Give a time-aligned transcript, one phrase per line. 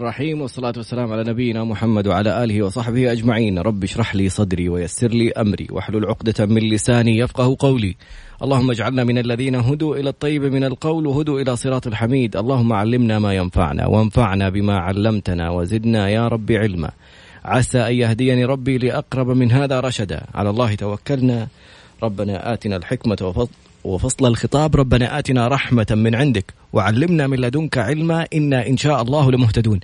[0.00, 3.58] الرحيم والصلاة والسلام على نبينا محمد وعلى آله وصحبه أجمعين.
[3.58, 7.96] رب اشرح لي صدري ويسر لي أمري واحلل عقدة من لساني يفقه قولي.
[8.42, 12.36] اللهم اجعلنا من الذين هدوا إلى الطيب من القول وهدوا إلى صراط الحميد.
[12.36, 16.90] اللهم علمنا ما ينفعنا وانفعنا بما علمتنا وزدنا يا رب علما.
[17.44, 20.22] عسى أن يهديني ربي لأقرب من هذا رشدا.
[20.34, 21.48] على الله توكلنا.
[22.02, 23.16] ربنا آتنا الحكمة
[23.86, 29.30] وفصل الخطاب ربنا آتنا رحمة من عندك وعلمنا من لدنك علما إنا إن شاء الله
[29.30, 29.80] لمهتدون.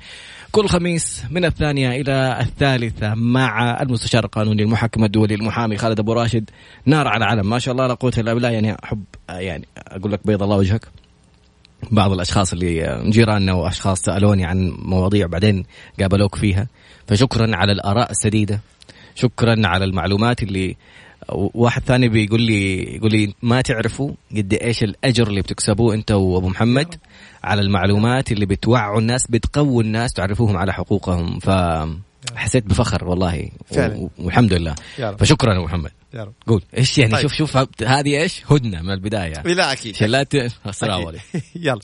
[0.52, 6.50] كل خميس من الثانية إلى الثالثة مع المستشار القانوني المحكم الدولي المحامي خالد أبو راشد.
[6.86, 8.48] نار على علم ما شاء الله لا قوة إلا بالله.
[8.48, 10.88] يعني أحب يعني أقول لك بيض الله وجهك.
[11.90, 15.64] بعض الأشخاص اللي جيراننا وأشخاص سألوني عن مواضيع بعدين
[16.00, 16.66] قابلوك فيها.
[17.06, 18.60] فشكرا على الآراء السديدة.
[19.14, 20.76] شكرا على المعلومات اللي
[21.54, 26.48] واحد ثاني بيقول لي يقول لي ما تعرفوا قد إيش الأجر اللي بتكسبوه أنت وأبو
[26.48, 26.94] محمد
[27.44, 31.38] على المعلومات اللي بتوعوا الناس بتقووا الناس تعرفوهم على حقوقهم.
[32.34, 34.08] فحسيت بفخر والله فعلا.
[34.18, 34.74] والحمد لله.
[35.18, 35.90] فشكرا أبو محمد.
[36.14, 36.32] يا رب.
[36.46, 37.22] قول إيش يعني؟ طيب.
[37.22, 39.42] شوف شوف هذه إيش؟ هدنة من البداية.
[39.42, 40.34] لا أكيد شلات
[40.66, 41.24] السلام عليكم.
[41.54, 41.80] يلا.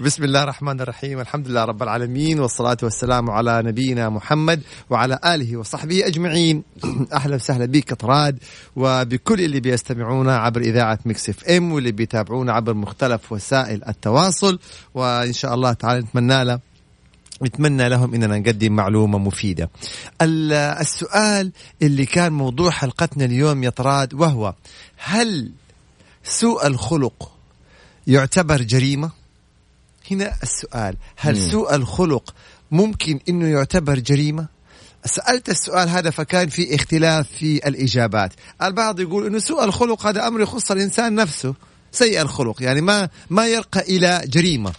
[0.00, 1.20] بسم الله الرحمن الرحيم.
[1.20, 6.62] الحمد لله رب العالمين والصلاة والسلام على نبينا محمد وعلى آله وصحبه أجمعين.
[7.12, 8.38] أهلا وسهلا بك طراد
[8.76, 14.58] وبكل اللي بيستمعونا عبر إذاعة مكس إف إم واللي بيتابعونا عبر مختلف وسائل التواصل.
[14.94, 16.69] وإن شاء الله تعالى نتمنى له
[17.42, 19.70] نتمنى لهم إننا نقدم معلومة مفيدة.
[20.22, 21.52] السؤال
[21.82, 24.54] اللي كان موضوع حلقتنا اليوم يا طراد وهو
[24.96, 25.52] هل
[26.24, 27.32] سوء الخلق
[28.06, 29.10] يعتبر جريمة؟
[30.10, 31.50] هنا السؤال، هل مم.
[31.50, 32.34] سوء الخلق
[32.70, 34.46] ممكن إنه يعتبر جريمة؟
[35.04, 40.40] سألت السؤال هذا فكان في اختلاف في الإجابات البعض يقول أنه سوء الخلق هذا أمر
[40.40, 41.54] يخص الإنسان نفسه
[41.92, 44.72] سيء الخلق يعني ما ما يرقى إلى جريمة.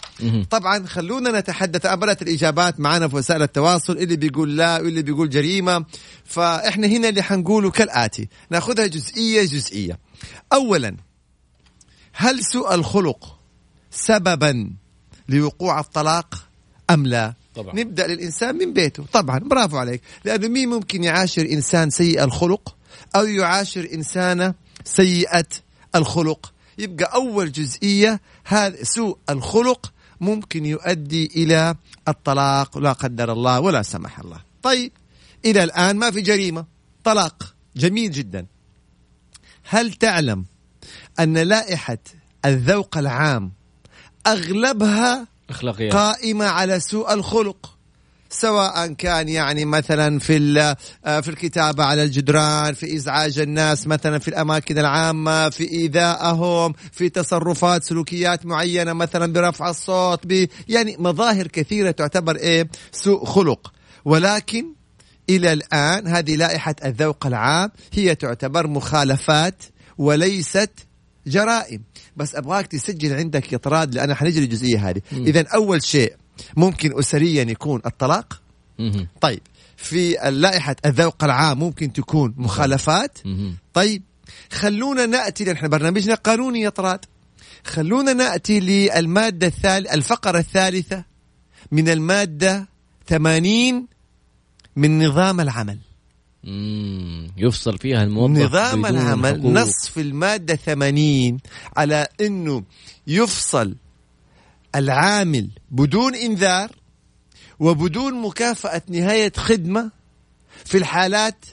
[0.50, 5.86] طبعا خلونا نتحدث ابرت الإجابات معنا في وسائل التواصل اللي بيقول لا واللي بيقول جريمة.
[6.26, 10.00] فإحنا هنا اللي حنقوله كالآتي ناخذها جزئية جزئية.
[10.54, 10.96] اولا
[12.14, 13.38] هل سوء الخلق
[13.92, 14.72] سببا
[15.30, 16.48] لوقوع الطلاق
[16.90, 17.76] أم لا؟ طبعا.
[17.76, 19.06] نبدأ للإنسان من بيته.
[19.14, 20.02] طبعا برافو عليك.
[20.26, 22.76] لأنه مين ممكن يعاشر إنسان سيء الخلق
[23.16, 24.54] أو يعاشر انسانه
[24.86, 25.48] سيئة
[25.96, 31.76] الخلق؟ يبقى أول جزئية هذا سوء الخلق ممكن يؤدي إلى
[32.08, 34.40] الطلاق لا قدر الله ولا سمح الله.
[34.64, 34.92] طيب
[35.46, 36.66] إلى الآن ما في جريمة.
[37.04, 38.46] طلاق جميل جدا.
[39.64, 40.46] هل تعلم
[41.20, 41.98] أن لائحة
[42.46, 43.52] الذوق العام
[44.28, 45.92] أغلبها أخلاقية.
[45.92, 47.78] قائمة على سوء الخلق؟
[48.32, 50.76] سواء كان يعني مثلا في
[51.06, 57.10] آه، في الكتابة على الجدران في إزعاج الناس مثلا في الأماكن العامة في إيذائهم في
[57.10, 63.74] تصرفات سلوكيات معينة مثلا برفع الصوت ب يعني مظاهر كثيرة تعتبر إيه؟ سوء خلق.
[64.06, 64.66] ولكن
[65.30, 69.64] إلى الآن هذه لائحة الذوق العام هي تعتبر مخالفات
[69.98, 70.72] وليست
[71.28, 71.84] جرائم.
[72.16, 75.02] بس أبغاك تسجل عندك إطراد لأن حنجي للجزئيه هذه.
[75.12, 76.21] اذا أول شيء
[76.58, 78.42] ممكن اسريا يكون الطلاق.
[79.22, 79.40] طيب
[79.78, 83.18] في لائحة الذوق العام ممكن تكون مخالفات.
[83.74, 84.04] طيب
[84.52, 87.00] خلونا نأتي نحن برنامجنا قانوني يا طراد.
[87.66, 91.04] خلونا نأتي للمادة الثالثة الفقرة الثالثة
[91.72, 92.68] من المادة
[93.08, 93.88] 80
[94.76, 95.78] من نظام العمل.
[97.38, 99.52] يفصل فيها الموظف نظام العمل حقوق.
[99.52, 101.40] نص في المادة 80
[101.78, 102.64] على أنه
[103.08, 103.76] يفصل
[104.76, 106.72] العامل بدون إنذار
[107.60, 109.92] وبدون مكافأة نهاية خدمة
[110.66, 111.46] في الحالات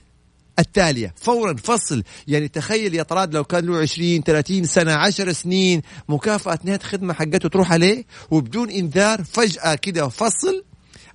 [0.59, 1.15] التالية.
[1.17, 2.03] فورا فصل.
[2.29, 7.15] يعني تخيل يا طراد لو كان له 20 30 سنة 10 سنين مكافأة نهاية خدمة
[7.15, 10.65] حقته تروح عليه وبدون إنذار فجأة كده فصل.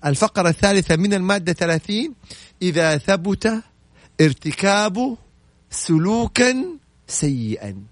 [0.06, 2.14] الفقرة الثالثة من المادة 30
[2.62, 3.54] إذا ثبت
[4.22, 5.18] ارتكاب
[5.72, 6.66] سلوكا
[7.08, 7.84] سيئا.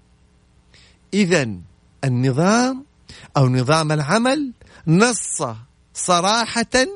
[1.14, 1.56] إذا
[2.04, 2.84] النظام
[3.36, 4.52] أو نظام العمل
[4.86, 5.42] نص
[5.94, 6.86] صراحة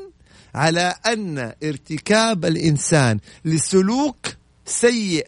[0.55, 4.27] على أن ارتكاب الإنسان لسلوك
[4.67, 5.27] سيء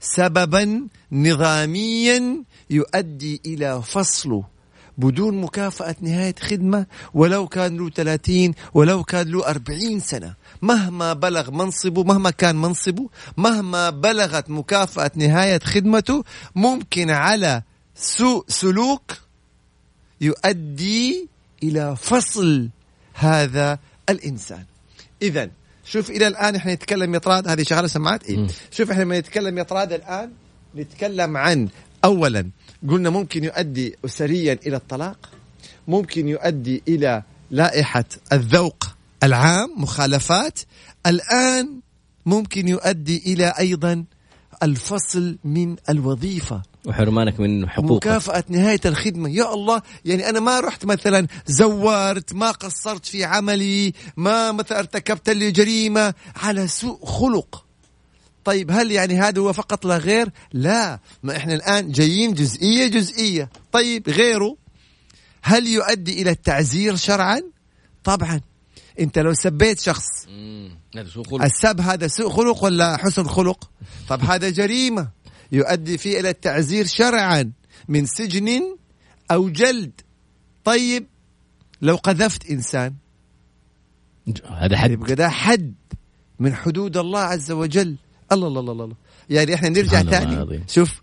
[0.00, 4.44] سببا نظاميا يؤدي إلى فصله
[4.98, 10.34] بدون مكافأة نهاية خدمة ولو كان له 30 ولو كان له 40 سنة.
[10.62, 16.24] مهما بلغ منصبه مهما كان منصبه مهما بلغت مكافأة نهاية خدمته
[16.54, 17.62] ممكن على
[17.94, 19.12] سوء سلوك
[20.20, 21.28] يؤدي
[21.62, 22.68] إلى فصل
[23.14, 23.78] هذا
[24.08, 24.64] الإنسان.
[25.22, 25.50] اذا
[25.84, 29.58] شوف إلى الآن إحنا نتكلم يا طراد هذه شغاله سماعات إيه؟ شوف إحنا لما نتكلم
[29.58, 30.32] يا طراد الآن
[30.76, 31.68] نتكلم عن
[32.04, 32.50] اولا
[32.88, 35.28] قلنا ممكن يؤدي اسريا إلى الطلاق
[35.88, 38.86] ممكن يؤدي إلى لائحة الذوق
[39.22, 40.58] العام مخالفات.
[41.06, 41.80] الآن
[42.26, 44.04] ممكن يؤدي إلى أيضا
[44.62, 46.62] الفصل من الوظيفة.
[46.86, 48.06] وحرمانك من حقوقك.
[48.06, 49.28] مكافأة نهاية الخدمة.
[49.28, 55.30] يا الله يعني أنا ما رحت مثلا زورت ما قصرت في عملي ما مثلا ارتكبت
[55.30, 57.64] لي جريمة على سوء خلق.
[58.44, 61.00] طيب هل يعني هذا هو فقط لا غير؟ لا.
[61.22, 63.50] ما إحنا الآن جايين جزئية جزئية.
[63.72, 64.56] طيب غيره؟
[65.42, 67.42] هل يؤدي إلى التعزير شرعا؟
[68.04, 68.40] طبعا.
[69.00, 70.06] أنت لو سبيت شخص
[70.96, 71.42] هذا سوء خلق.
[71.42, 73.70] السب هذا سوء خلق ولا حسن خلق؟
[74.08, 75.08] طب هذا جريمة.
[75.52, 77.52] يؤدي فيه إلى التعزير شرعا
[77.88, 78.76] من سجن
[79.30, 80.00] أو جلد
[80.64, 81.06] طيب
[81.82, 82.94] لو قذفت إنسان
[84.48, 85.74] هذا حد يبقى ده حد
[86.38, 87.96] من حدود الله عز وجل
[88.32, 88.96] الله الله الله, الله.
[89.30, 90.64] يعني إحنا نرجع العظيم.
[90.68, 91.02] شوف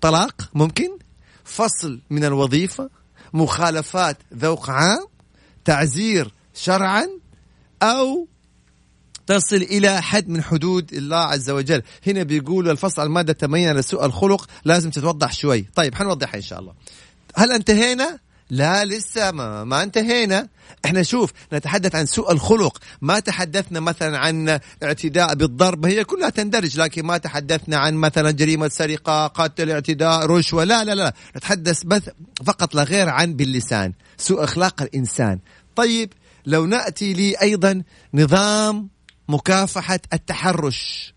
[0.00, 0.98] طلاق ممكن
[1.44, 2.90] فصل من الوظيفة
[3.32, 5.06] مخالفات ذوق عام
[5.64, 7.06] تعزير شرعا
[7.82, 8.28] أو
[9.26, 11.82] تصل إلى حد من حدود الله عز وجل.
[12.06, 15.66] هنا بيقول الفصل على المادة 8 على سوء الخلق لازم تتوضح شوي.
[15.74, 16.72] طيب حنوضحها إن شاء الله.
[17.36, 18.18] هل انتهينا؟
[18.50, 20.48] لا لسه ما, ما انتهينا.
[20.84, 22.78] إحنا شوف نتحدث عن سوء الخلق.
[23.00, 25.86] ما تحدثنا مثلا عن اعتداء بالضرب.
[25.86, 30.64] هي كلها تندرج لكن ما تحدثنا عن مثلا جريمة سرقة قتل اعتداء رشوة.
[30.64, 31.14] لا لا لا.
[31.36, 32.02] نتحدث بس
[32.46, 33.92] فقط لا غير عن باللسان.
[34.16, 35.38] سوء أخلاق الإنسان.
[35.76, 36.12] طيب
[36.46, 37.82] لو نأتي لي أيضا
[38.14, 38.93] نظام
[39.28, 41.14] مكافحة التحرش.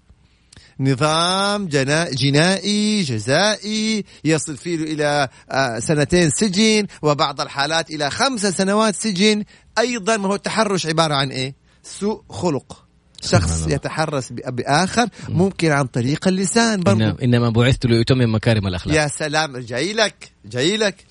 [0.80, 2.10] نظام جنا...
[2.12, 9.44] جنائي جزائي يصل فيه إلى آه، سنتين سجن وبعض الحالات إلى خمس سنوات سجن.
[9.78, 12.84] أيضا ما هو التحرش عبارة عن إيه؟ سوء خلق.
[13.22, 13.68] شخص.
[13.68, 17.04] يتحرس بآخر ممكن عن طريق اللسان برضو.
[17.04, 18.96] إنما, إنما بعثت لأتمم مكارم الأخلاق.
[18.96, 21.06] يا سلام جاي لك جاي لك.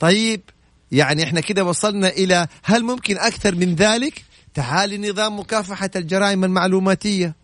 [0.00, 0.40] طيب
[0.92, 4.24] يعني إحنا كده وصلنا إلى هل ممكن أكثر من ذلك؟
[4.54, 7.34] تعالي نظام مكافحة الجرائم المعلوماتية.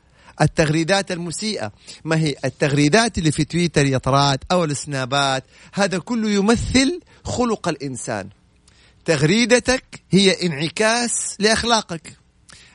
[0.41, 1.73] التغريدات المسيئة.
[2.05, 5.45] ما هي؟ التغريدات اللي في تويتر يا طراد أو السنابات.
[5.73, 8.29] هذا كله يمثل خلق الإنسان.
[9.05, 12.17] تغريدتك هي انعكاس لأخلاقك.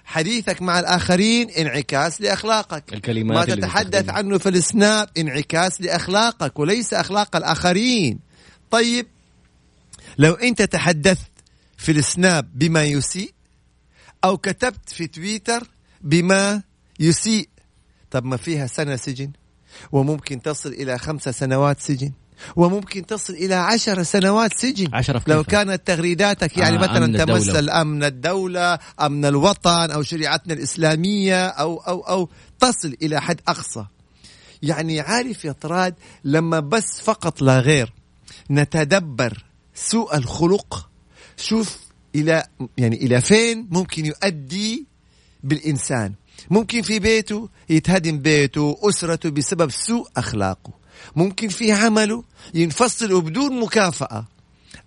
[0.05, 2.93] حديثك مع الآخرين انعكاس لأخلاقك.
[2.93, 4.09] الكلمات ما تتحدث.
[4.09, 8.19] عنه في السناب انعكاس لأخلاقك وليس أخلاق الآخرين.
[8.71, 9.07] طيب
[10.17, 11.31] لو أنت تحدثت
[11.77, 13.33] في السناب بما يسيء
[14.23, 15.67] أو كتبت في تويتر
[16.01, 16.61] بما
[16.99, 17.49] يسيء
[18.11, 19.31] طب ما فيها سنة سجن
[19.91, 22.11] وممكن تصل إلى خمس سنوات سجن
[22.55, 25.43] وممكن تصل إلى عشر سنوات سجن عشرة في لو.
[25.43, 27.59] كانت تغريداتك يعني آه، مثلا أمن تمس الدولة.
[27.59, 32.29] الأمن الدولة أمن الوطن أو شريعتنا الإسلامية أو أو أو
[32.59, 33.85] تصل إلى حد أقصى
[34.61, 37.93] يعني عارف يا طراد لما بس فقط لا غير
[38.51, 39.43] نتدبر
[39.75, 40.89] سوء الخلق
[41.37, 41.77] شوف
[42.15, 42.43] إلى
[42.77, 44.85] يعني إلى فين ممكن يؤدي
[45.43, 46.13] بالإنسان؟
[46.49, 50.73] ممكن في بيته يتهدم بيته أسرته بسبب سوء أخلاقه.
[51.15, 52.23] ممكن في عمله
[52.53, 54.25] ينفصل بدون مكافأة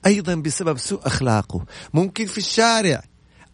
[0.06, 1.65] أيضا بسبب سوء أخلاقه.
[1.94, 3.03] ممكن في الشارع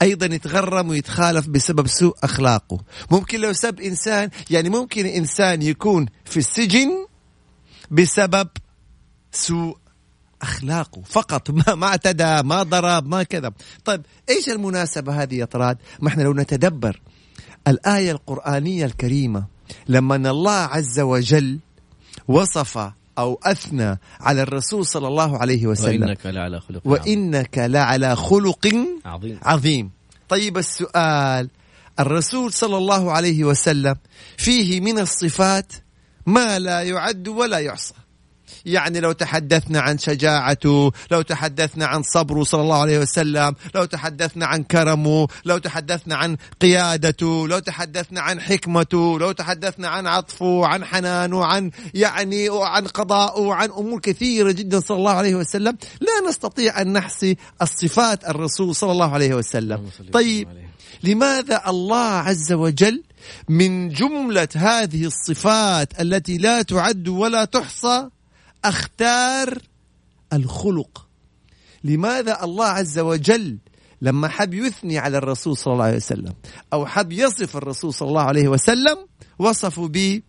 [0.02, 2.80] أيضا يتغرم ويتخالف بسبب سوء أخلاقه.
[3.10, 7.06] ممكن لو سب إنسان يعني ممكن إنسان يكون في السجن
[7.90, 8.48] بسبب
[9.32, 9.76] سوء
[10.42, 11.50] أخلاقه فقط.
[11.60, 13.52] ما ما اعتدى ما ضرب ما كذا
[13.84, 17.00] طيب إيش المناسبة هذه يا طراد؟ ما إحنا لو نتدبر.
[17.68, 19.44] الآية القرآنية الكريمة
[19.88, 21.58] لما الله عز وجل
[22.28, 22.78] وصف
[23.18, 26.80] أو أثنى على الرسول صلى الله عليه وسلم وإنك لعلى خلق.
[26.84, 28.66] وإنك لعلى خلق
[29.04, 29.38] عظيم.
[29.42, 29.90] عظيم.
[30.28, 31.48] طيب السؤال
[32.00, 33.96] الرسول صلى الله عليه وسلم
[34.36, 35.72] فيه من الصفات
[36.26, 37.94] ما لا يعد ولا يحصى.
[38.66, 44.46] يعني لو تحدثنا عن شجاعته لو تحدثنا عن صبره صلى الله عليه وسلم لو تحدثنا
[44.46, 50.84] عن كرمه لو تحدثنا عن قيادته لو تحدثنا عن حكمته لو تحدثنا عن عطفه عن
[50.84, 56.80] حنانه عن يعني عن قضائه عن أمور كثيرة جدا صلى الله عليه وسلم لا نستطيع
[56.80, 60.48] أن نحصي الصفات الرسول صلى الله عليه وسلم طيب.
[61.02, 63.02] لماذا الله عز وجل
[63.48, 68.08] من جملة هذه الصفات التي لا تعد ولا تحصى
[68.64, 69.58] أختار
[70.32, 71.06] الخلق.
[71.84, 73.58] لماذا الله عز وجل
[74.02, 76.34] لما حب يثني على الرسول صلى الله عليه وسلم
[76.72, 78.96] أو حب يصف الرسول صلى الله عليه وسلم
[79.38, 80.22] وصفوا ب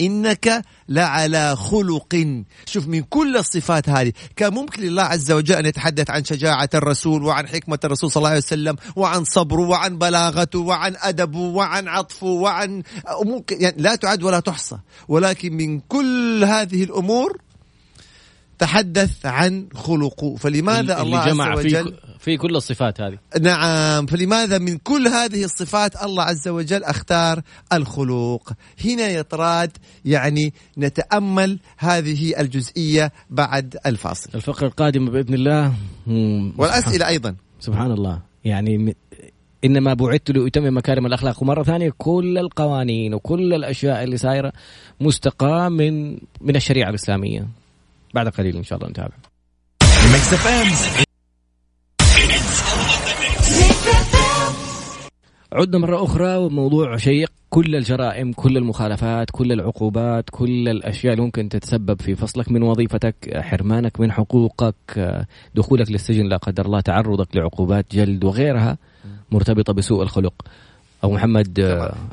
[0.00, 2.42] إنك لعلى خلق.
[2.66, 7.24] شوف من كل الصفات هذه كان ممكن لله عز وجل أن يتحدث عن شجاعة الرسول
[7.24, 12.26] وعن حكمة الرسول صلى الله عليه وسلم وعن صبره وعن بلاغته وعن أدبه وعن عطفه
[12.26, 12.82] وعن
[13.46, 14.78] ك- يعني لا تعد ولا تحصى.
[15.08, 17.40] ولكن من كل هذه الأمور
[18.58, 23.18] تحدث عن خلقه فلماذا الله اللي جمع عز وجل في, كل الصفات هذه.
[23.40, 27.42] نعم فلماذا من كل هذه الصفات الله عز وجل أختار
[27.72, 28.52] الخلق؟
[28.84, 29.70] هنا يا طراد
[30.04, 34.30] يعني نتأمل هذه الجزئية بعد الفاصل.
[34.34, 35.74] الفقرة القادمة بإذن الله
[36.58, 37.36] والأسئلة أيضا.
[37.60, 38.20] سبحان الله.
[38.44, 38.96] يعني
[39.64, 41.42] إنما بعثت لأتمم مكارم الأخلاق.
[41.42, 44.52] ومرة ثانية كل القوانين وكل الأشياء اللي صايرة
[45.00, 47.48] مستقاة من من الشريعة الإسلامية.
[48.14, 49.14] بعد قليل إن شاء الله نتابع.
[55.52, 57.32] عدنا مرة أخرى وموضوع شيق.
[57.50, 63.14] كل الجرائم كل المخالفات كل العقوبات كل الأشياء اللي ممكن تتسبب في فصلك من وظيفتك
[63.36, 64.74] حرمانك من حقوقك
[65.54, 68.78] دخولك للسجن لا قدر الله تعرضك لعقوبات جلد وغيرها
[69.30, 70.34] مرتبطة بسوء الخلق.
[71.04, 71.60] أو محمد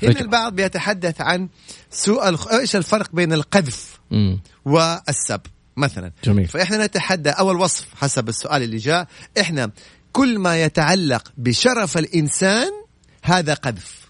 [0.03, 1.49] هنا البعض بيتحدث عن
[1.89, 2.53] سوء الخ...
[2.53, 3.99] إيش الفرق بين القذف.
[4.65, 5.41] والسب؟
[5.81, 6.11] مثلا.
[6.23, 6.47] جميل.
[6.47, 9.07] فإحنا نتحدى أول وصف حسب السؤال اللي جاء.
[9.39, 9.71] إحنا
[10.11, 12.71] كل ما يتعلق بشرف الإنسان
[13.23, 14.00] هذا قذف.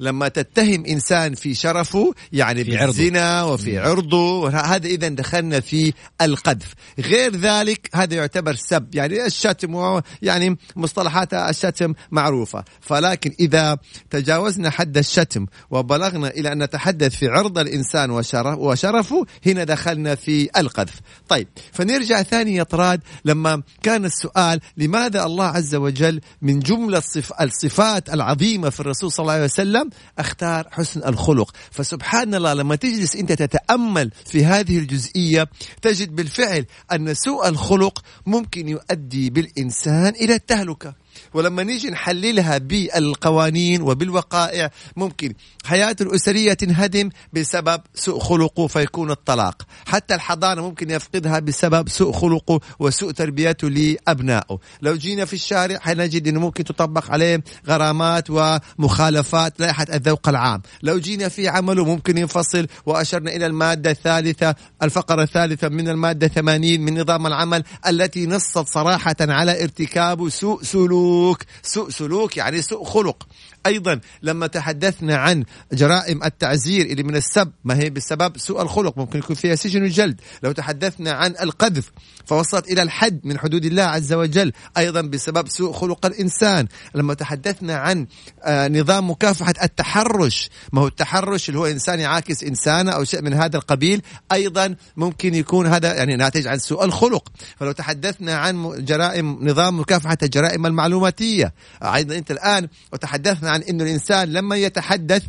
[0.00, 2.86] لما تتهم إنسان في شرفه يعني في عرضه.
[2.86, 6.74] بالزنا وفي عرضه هذا إذا دخلنا في القذف.
[6.98, 8.94] غير ذلك هذا يعتبر سب.
[8.94, 12.64] يعني الشتم يعني مصطلحات الشتم معروفة.
[12.80, 13.78] فلكن إذا
[14.10, 20.48] تجاوزنا حد الشتم وبلغنا إلى أن نتحدث في عرض الإنسان وشرف وشرفه هنا دخلنا في
[20.56, 21.00] القذف.
[21.28, 27.32] طيب فنرجع ثاني يا طراد لما كان السؤال لماذا الله عز وجل من جملة صف
[27.40, 29.83] الصفات العظيمة في الرسول صلى الله عليه وسلم
[30.18, 31.56] أختار حسن الخلق.
[31.70, 35.48] فسبحان الله لما تجلس أنت تتأمل في هذه الجزئية
[35.82, 41.03] تجد بالفعل أن سوء الخلق ممكن يؤدي بالإنسان إلى التهلكة.
[41.34, 49.62] ولما نيجي نحللها بالقوانين وبالوقائع ممكن حياته الأسرية تنهدم بسبب سوء خلقه فيكون الطلاق.
[49.86, 54.58] حتى الحضانة ممكن يفقدها بسبب سوء خلقه وسوء تربيته لأبنائه.
[54.82, 60.62] لو جينا في الشارع حنجد أنه ممكن تطبق عليه غرامات ومخالفات لائحة الذوق العام.
[60.82, 62.66] لو جينا في عمله ممكن ينفصل.
[62.86, 69.16] وأشرنا إلى المادة الثالثة الفقرة الثالثة من المادة 80 من نظام العمل التي نصت صراحة
[69.20, 71.23] على ارتكاب سوء سلوك.
[71.62, 73.26] سوء سلوك يعني سوء خلق.
[73.66, 79.18] أيضا لما تحدثنا عن جرائم التعزير اللي من السب ما هي بسبب سوء الخلق؟ ممكن
[79.18, 80.20] يكون فيها سجن وجلد.
[80.42, 81.90] لو تحدثنا عن القذف
[82.26, 86.66] فوصلت إلى الحد من حدود الله عز وجل أيضا بسبب سوء خلق الإنسان.
[86.94, 88.06] لما تحدثنا عن
[88.42, 93.34] آه نظام مكافحة التحرش ما هو التحرش اللي هو إنسان يعاكس إنسانه أو شيء من
[93.34, 94.02] هذا القبيل
[94.32, 97.28] أيضا ممكن يكون هذا يعني ناتج عن سوء الخلق.
[97.56, 104.32] فلو تحدثنا عن جرائم نظام مكافحة الجرائم المعلوماتية أيضا أنت الآن وتحدثنا عن إنه الإنسان
[104.32, 105.22] لما يتحدث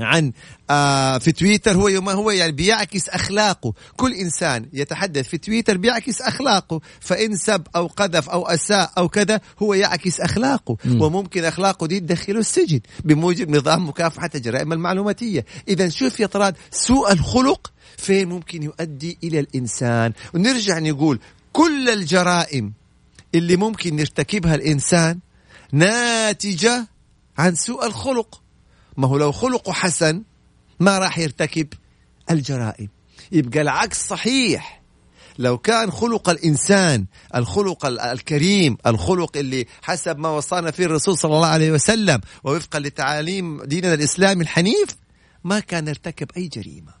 [0.00, 0.32] عن
[0.70, 3.72] آه في تويتر هو ما هو يعني بيعكس أخلاقه.
[3.96, 6.80] كل إنسان يتحدث في تويتر بيعكس أخلاقه.
[7.00, 10.76] فإن سب أو قذف أو أساء أو كذا هو يعكس أخلاقه.
[10.84, 11.02] مم.
[11.02, 15.44] وممكن أخلاقه دي تدخله السجن بموجب نظام مكافحة الجرائم المعلوماتية.
[15.68, 21.18] إذا شوف يا طراد سوء الخلق فين ممكن يؤدي إلى الإنسان؟ ونرجع نقول
[21.52, 22.72] كل الجرائم
[23.34, 25.18] اللي ممكن يرتكبها الإنسان
[25.72, 26.86] ناتجة
[27.38, 28.40] عن سوء الخلق.
[28.96, 30.22] ما هو لو خلقه حسن
[30.80, 31.68] ما راح يرتكب
[32.30, 32.88] الجرائم.
[33.32, 34.82] يبقى العكس صحيح.
[35.38, 41.34] لو كان خلق الإنسان الخلق ال- الكريم الخلق اللي حسب ما وصانا فيه الرسول صلى
[41.36, 44.96] الله عليه وسلم ووفقا لتعاليم ديننا الإسلامي الحنيف
[45.44, 46.92] ما كان ارتكب أي جريمة.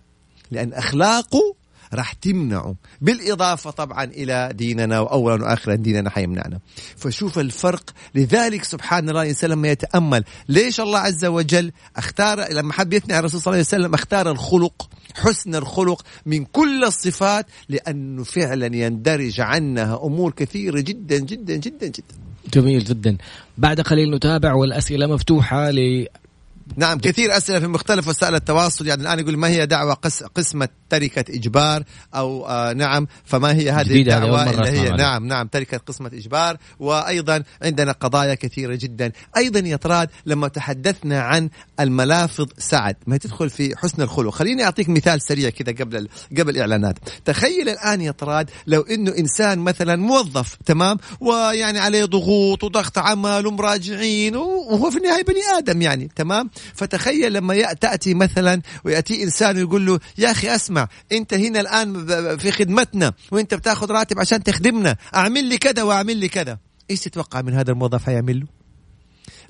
[0.50, 1.54] لأن أخلاقه
[1.94, 2.74] راح تمنعه.
[3.00, 6.58] بالإضافة طبعا إلى ديننا وأولا وآخرا ديننا حيمنعنا
[6.96, 7.90] فشوف الفرق.
[8.14, 13.20] لذلك سبحان الله الإنسان لما يتأمل ليش الله عز وجل اختار لما حب يثني على
[13.20, 19.40] الرسول صلى الله عليه وسلم اختار الخلق حسن الخلق من كل الصفات لأنه فعلا يندرج
[19.40, 22.14] عنها أمور كثيرة جدا جدا جدا جدا.
[22.54, 23.16] جميل جدا.
[23.58, 26.06] بعد قليل نتابع والأسئلة مفتوحة ل
[26.76, 28.86] نعم كثير أسئلة في مختلف وسائل التواصل.
[28.86, 33.70] يعني الآن يقول ما هي دعوة قس قسمة تركة إجبار؟ أو آه نعم فما هي
[33.70, 36.56] هذه الدعوة اللي هي؟ نعم نعم تركة قسمة إجبار.
[36.78, 39.12] وأيضا عندنا قضايا كثيرة جدا.
[39.36, 41.48] أيضا يا طراد لما تحدثنا عن
[41.80, 42.96] الملافظ سعد.
[43.06, 46.98] ما تدخل في حسن الخلق خليني أعطيك مثال سريع كذا قبل ال- قبل الإعلانات.
[47.24, 53.46] تخيل الآن يا طراد لو إنه إنسان مثلا موظف تمام؟ ويعني عليه ضغوط وضغط عمل
[53.46, 59.86] ومراجعين وهو في النهاية بني آدم يعني تمام؟ فتخيل لما تأتي مثلا ويأتي إنسان ويقول
[59.86, 64.96] له يا أخي أسمع أنت هنا الآن ب- في خدمتنا وأنت بتاخذ راتب عشان تخدمنا
[65.14, 66.58] أعمل لي كذا وأعمل لي كذا.
[66.90, 68.46] إيش تتوقع من هذا الموظف هيعمل له؟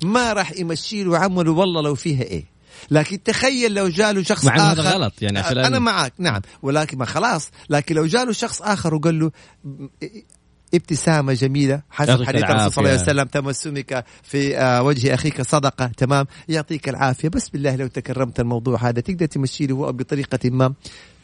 [0.02, 2.44] ما راح يمشي له عمله والله لو فيها إيه.
[2.90, 6.40] لكن تخيل لو جاله شخص مع اخر هذا غلط يعني عشان أنا معك نعم.
[6.62, 7.50] ولكن ما خلاص.
[7.70, 9.30] لكن لو جاله شخص آخر وقال له
[10.74, 11.82] ابتسامة جميلة.
[11.90, 13.02] حسب حديث الرسول صلى الله عليه.
[13.02, 15.86] وسلم تمسمك في آه، وجه أخيك صدقة.
[15.86, 17.28] تمام؟ يعطيك العافية.
[17.28, 20.74] بس بالله لو تكرمت الموضوع هذا تقدر تمشي له بطريقة ما.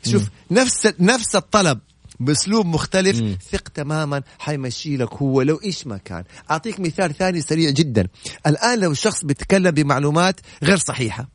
[0.04, 1.78] شوف نفس نفس الطلب
[2.20, 3.20] بأسلوب مختلف.
[3.20, 3.38] مم.
[3.50, 6.24] ثق تماما حيمشي لك هو لو إيش ما كان.
[6.50, 8.08] أعطيك مثال ثاني سريع جدا.
[8.46, 11.28] الآن لو شخص بيتكلم بمعلومات غير صحيحة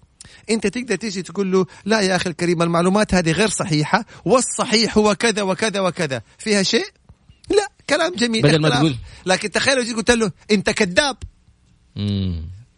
[0.49, 5.15] أنت تقدر تيجي تقول له لا يا أخي الكريم المعلومات هذه غير صحيحة والصحيح هو
[5.15, 6.21] كذا وكذا وكذا.
[6.37, 6.85] فيها شيء؟
[7.49, 8.69] لا كلام جميل بدل ما.
[8.69, 8.95] تقول.
[9.25, 11.17] لكن تخيل لو جيت قلت له أنت كذاب.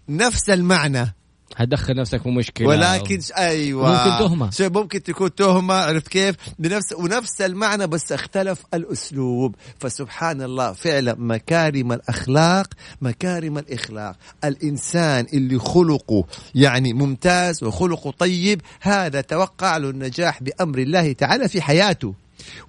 [0.09, 1.15] نفس المعنى
[1.55, 4.50] هتدخل نفسك في مشكلة ولكن ش- أيوه ممكن تهمة.
[4.51, 11.15] شو ممكن تكون تهمة عرفت كيف بنفس ونفس المعنى بس اختلف الأسلوب فسبحان الله فعلا
[11.19, 12.67] مكارم الأخلاق
[13.01, 21.12] مكارم الإخلاق الإنسان اللي خلقه يعني ممتاز وخلقه طيب هذا توقع له النجاح بأمر الله
[21.13, 22.13] تعالى في حياته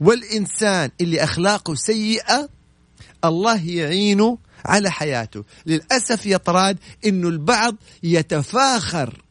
[0.00, 2.48] والإنسان اللي أخلاقه سيئة
[3.24, 5.44] الله يعينه على حياته.
[5.66, 9.22] للأسف يا طراد إنه البعض يتفاخر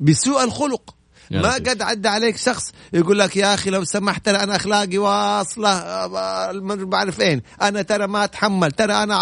[0.00, 0.94] بسوء الخلق.
[1.30, 1.54] ما.
[1.54, 5.70] قد عدى عليك شخص يقول لك يا أخي لو سمحت ترى أنا أخلاقي واصلة
[6.52, 9.18] ما بعرف اين أنا ترى ما أتحمل ترى أنا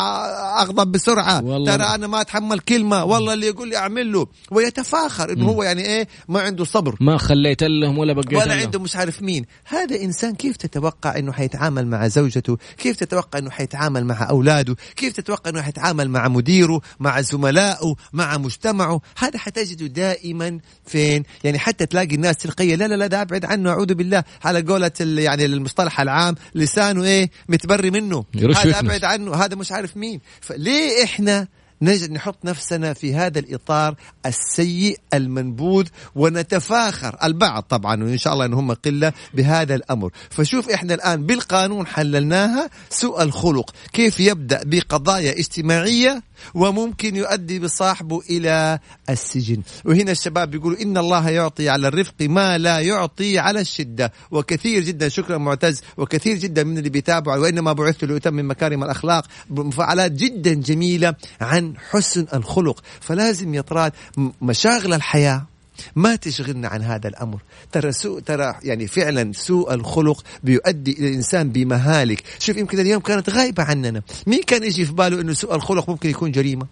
[0.62, 1.76] أغضب بسرعة والله.
[1.76, 3.04] ترى أنا ما أتحمل كلمة.
[3.04, 4.26] والله اللي يقول لي أعمل له.
[4.50, 6.96] ويتفاخر إنه هو يعني إيه ما عنده صبر.
[7.00, 8.54] ما خليت لهم ولا بقيت ولا.
[8.54, 9.46] عنده مش عارف مين.
[9.64, 15.12] هذا إنسان كيف تتوقع أنه حيتعامل مع زوجته؟ كيف تتوقع أنه حيتعامل مع أولاده؟ كيف
[15.12, 21.86] تتوقع أنه حيتعامل مع مديره مع زملائه مع مجتمعه؟ هذا حتجده دائما فين؟ يعني حتى
[21.96, 24.24] تلاقي الناس تلقيه لا لا لا ده أبعد عنه أعوذ بالله.
[24.44, 28.24] على قولة يعني المصطلح العام لسانه إيه؟ متبري منه.
[28.34, 28.80] يرش هذا.
[28.80, 30.20] أبعد عنه هذا مش عارف مين.
[30.40, 31.48] فليه إحنا
[31.82, 33.94] نجد نحط نفسنا في هذا الإطار
[34.26, 40.10] السيء المنبوذ ونتفاخر؟ البعض طبعا وإن شاء الله أن هم قلة بهذا الأمر.
[40.30, 43.70] فشوف إحنا الآن بالقانون حللناها سوء الخلق.
[43.92, 46.22] كيف يبدأ؟ بقضايا اجتماعية
[46.54, 48.78] وممكن يؤدي بصاحبه إلى
[49.10, 49.62] السجن.
[49.84, 54.12] وهنا الشباب بيقولوا إن الله يعطي على الرفق ما لا يعطي على الشدة.
[54.30, 60.12] وكثير جدا شكرا معتز وكثير جدا من اللي بيتابعوا وإنما بعثت لأتمم مكارم الأخلاق بمفاعلات
[60.12, 62.82] جدا جميلة عن حسن الخلق.
[63.00, 63.92] فلازم يطراد
[64.42, 65.46] مشاغل الحياة.
[65.96, 67.38] ما تشغلنا عن هذا الأمر.
[67.72, 72.22] ترى سوء ترى يعني فعلا سوء الخلق بيؤدي إلى الإنسان بمهالك.
[72.38, 74.02] شوف يمكن اليوم كانت غايبة عننا.
[74.26, 76.66] مين كان يجي في باله إنه سوء الخلق ممكن يكون جريمة؟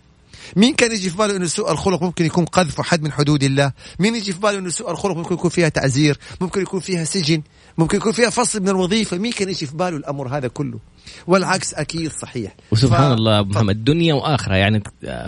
[0.56, 3.72] مين كان يجي في باله إنه سوء الخلق ممكن يكون قذف وحد من حدود الله؟
[3.98, 7.42] مين يجي في باله إنه سوء الخلق ممكن يكون فيها تعزير؟ ممكن يكون فيها سجن؟
[7.78, 10.78] ممكن يكون فيها فصل من الوظيفة مين كان يجي في باله الأمر هذا كله؟
[11.26, 12.54] والعكس أكيد صحيح.
[12.72, 14.82] وسبحان ف- الله أبو محمد دنيا وآخرة يعني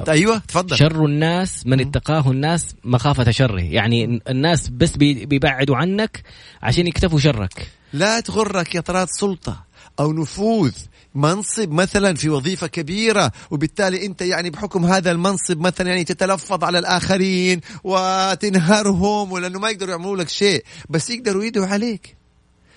[0.08, 0.76] أيوه تفضل.
[0.76, 3.60] شر الناس من اتقاه الناس مخافة شره.
[3.60, 6.22] يعني الناس بس بي- بيبعدوا عنك
[6.62, 7.68] عشان يكتفوا شرك.
[7.92, 9.64] لا تغرك يا طراد سلطة
[10.00, 10.72] أو نفوذ
[11.14, 16.78] منصب مثلا في وظيفة كبيرة وبالتالي أنت يعني بحكم هذا المنصب مثلا يعني تتلفظ على
[16.78, 22.15] الآخرين وتنهرهم ولأنه ما يقدروا يعملوا لك شيء بس يقدروا يدعوا عليك.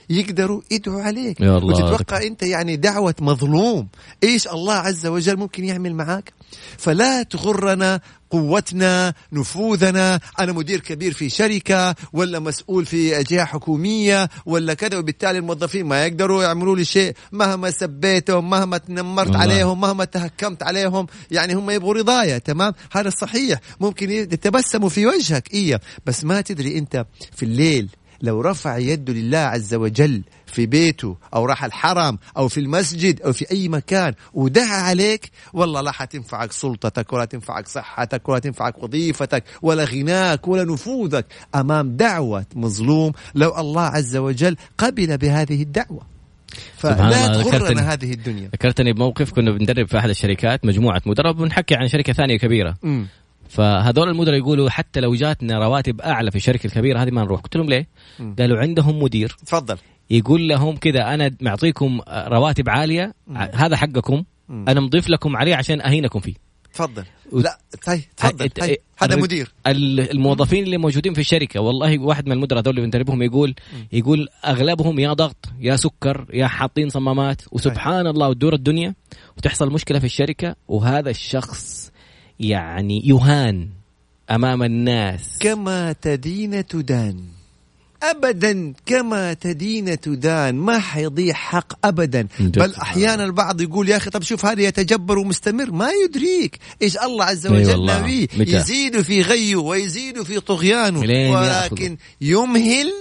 [0.10, 1.41] يقدروا يدعوا عليك.
[1.41, 3.88] يا الله وتتوقع أنت يعني دعوة مظلوم.
[4.24, 6.34] إيش الله عز وجل ممكن يعمل معاك؟
[6.78, 10.19] فلا تغرنا قوتنا نفوذنا.
[10.39, 16.06] أنا مدير كبير في شركة ولا مسؤول في جهة حكومية ولا كذا وبالتالي الموظفين ما
[16.06, 17.13] يقدروا يعملوا لي شيء.
[17.32, 19.41] مهما سبيتهم مهما تنمرت والله.
[19.41, 23.60] عليهم مهما تهكمت عليهم يعني هم يبغوا رضايا تمام؟ هذا صحيح.
[23.80, 27.89] ممكن يتبسموا في وجهك إيه بس ما تدري أنت في الليل
[28.22, 33.34] لو رفع يده لله عز وجل في بيته أو راح الحرم أو في المسجد أو
[33.34, 39.44] في أي مكان ودعا عليك والله لا حتنفعك سلطتك ولا تنفعك صحتك ولا تنفعك وظيفتك
[39.62, 47.44] ولا غناك ولا نفوذك أمام دعوة مظلوم لو الله عز وجل قبل بهذه سبحان فلا.
[47.44, 52.14] تغرنا هذه الدنيا ذكرتني بموقف كنا بندرب في أحد الشركات مجموعة مدراء بنحكي عن شركة
[52.14, 53.08] ثانية كبيرة مم.
[53.50, 57.42] فهذول المدراء يقولوا حتى لو جاتنا رواتب أعلى في الشركة الكبيرة هذه ما نروح.
[57.42, 57.88] قلت لهم ليه؟
[58.40, 59.78] قالوا عندهم مدير تفضل.
[60.10, 63.14] يقول لهم كذا أنا معطيكم رواتب عالية
[63.54, 64.24] هذا حقكم.
[64.50, 66.34] أنا مضيف لكم عليه عشان أهينكم فيه.
[66.74, 67.04] تفضل.
[67.32, 68.50] و- لا طيب تفضل.
[68.50, 68.78] طيب.
[68.98, 69.52] هذا مدير.
[69.68, 73.56] ال- الموظفين اللي موجودين في الشركة والله واحد من المدراء هذول اللي بندربهم يقول
[73.92, 77.42] يقول أغلبهم يا ضغط يا سكر يا حاطين صمامات.
[77.52, 78.96] وسبحان الله وتدور الدنيا
[79.38, 81.92] وتحصل مشكلة في الشركة وهذا الشخص
[82.39, 83.69] يعني يهان
[84.32, 85.21] أمام الناس.
[85.39, 87.23] كما تدين تدان.
[88.04, 90.56] ابدا كما تدين تدان.
[90.56, 92.28] ما حيضيع حق ابدا.
[92.39, 95.71] بل أحيانا البعض يقول يا أخي طب شوف هذا يتجبر ومستمر.
[95.71, 96.60] ما يدريك.
[96.82, 97.86] إيش الله عز وجل.
[97.86, 100.99] ناويه؟ يزيد في غيه ويزيد في طغيانه.
[101.32, 102.91] ولكن يمهل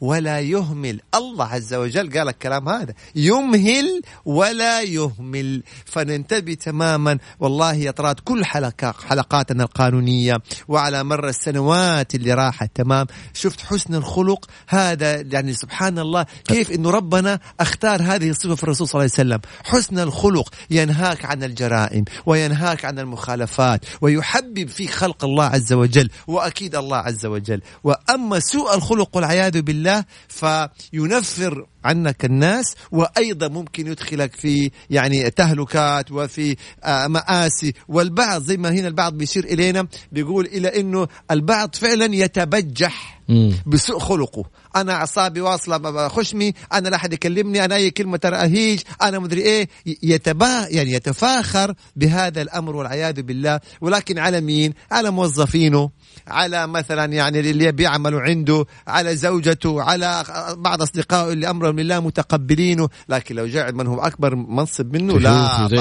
[0.00, 1.00] ولا يهمل.
[1.14, 5.62] الله عز وجل قال الكلام هذا يمهل ولا يهمل.
[5.84, 10.36] فننتبه تماما والله يا طراد كل حلقات حلقاتنا القانونية
[10.68, 16.90] وعلى مر السنوات اللي راحت تمام؟ شفت حسن الخلق؟ هذا يعني سبحان الله كيف إنه
[16.90, 19.40] ربنا اختار هذه الصفة في الرسول صلى الله عليه وسلم.
[19.64, 26.76] حسن الخلق ينهاك عن الجرائم وينهاك عن المخالفات ويحبب فيك خلق الله عز وجل وأكيد
[26.76, 27.60] الله عز وجل.
[27.84, 29.83] وأما سوء الخلق والعياذ بالله
[30.28, 37.72] فينفر عنك الناس وأيضا ممكن يدخلك في يعني تهلكات وفي آه، مآسي.
[37.88, 43.13] والبعض زي ما هنا البعض بيشير إلينا بيقول إلى إنه البعض فعلا يتبجح.
[43.28, 43.52] مم.
[43.66, 44.44] بسوء خلقه.
[44.76, 49.40] أنا أعصابي واصلة خشمي أنا لا أحد يكلمني أنا أي كلمة ترى أهيج أنا مدري
[49.40, 49.68] إيه.
[50.02, 53.60] يتبا يعني يتفاخر بهذا الأمر والعياذ بالله.
[53.80, 55.90] ولكن على مين؟ على موظفينه
[56.28, 60.24] على مثلا يعني اللي بيعملوا عنده على زوجته على
[60.58, 62.88] بعض أصدقائه اللي أمرهم لله متقبلينه.
[63.08, 65.76] لكن لو جاء من هو أكبر منصب منه لا زي.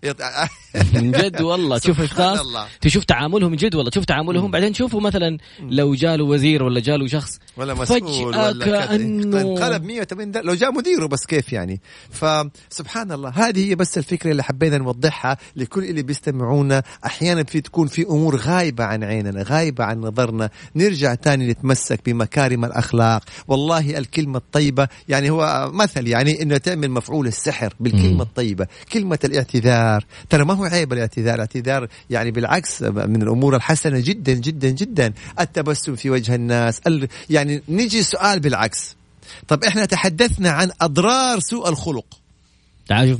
[0.06, 0.50] يط-
[0.94, 1.78] من جد والله.
[1.84, 2.38] تشوف اشخاص.
[2.80, 3.90] تشوف تعاملهم من جد والله.
[3.90, 8.86] تشوف تعاملهم بعدين تشوفوا مثلا لو جاله وزير ولا جاله شخص ولا مسؤول ولا كذا.
[8.86, 10.46] كأنه انقلب 180 درجة.
[10.46, 15.36] لو جاء مديره بس كيف يعني؟ فسبحان الله هذه هي بس الفكرة اللي حبينا نوضحها
[15.56, 20.50] لكل اللي بيستمعونا أحيانا في تكون في أمور غايبة عن عيننا غايبة عن نظرنا.
[20.76, 23.22] نرجع تاني نتمسك بمكارم الأخلاق.
[23.48, 28.20] والله الكلمة الطيبة يعني هو مثل يعني إنه تعمل مفعول السحر بالكلمة مم.
[28.20, 28.66] الطيبة.
[28.92, 30.04] كلمة الاعتذار.
[30.30, 31.34] ترى ما هو عيب الاعتذار.
[31.34, 35.12] الاعتذار يعني بالعكس من الأمور الحسنة جدا جدا جدا.
[35.40, 36.63] التبسم في وجه الناس.
[36.86, 38.96] ال- يعني نجي سؤال بالعكس.
[39.48, 42.20] طب إحنا تحدثنا عن أضرار سوء الخلق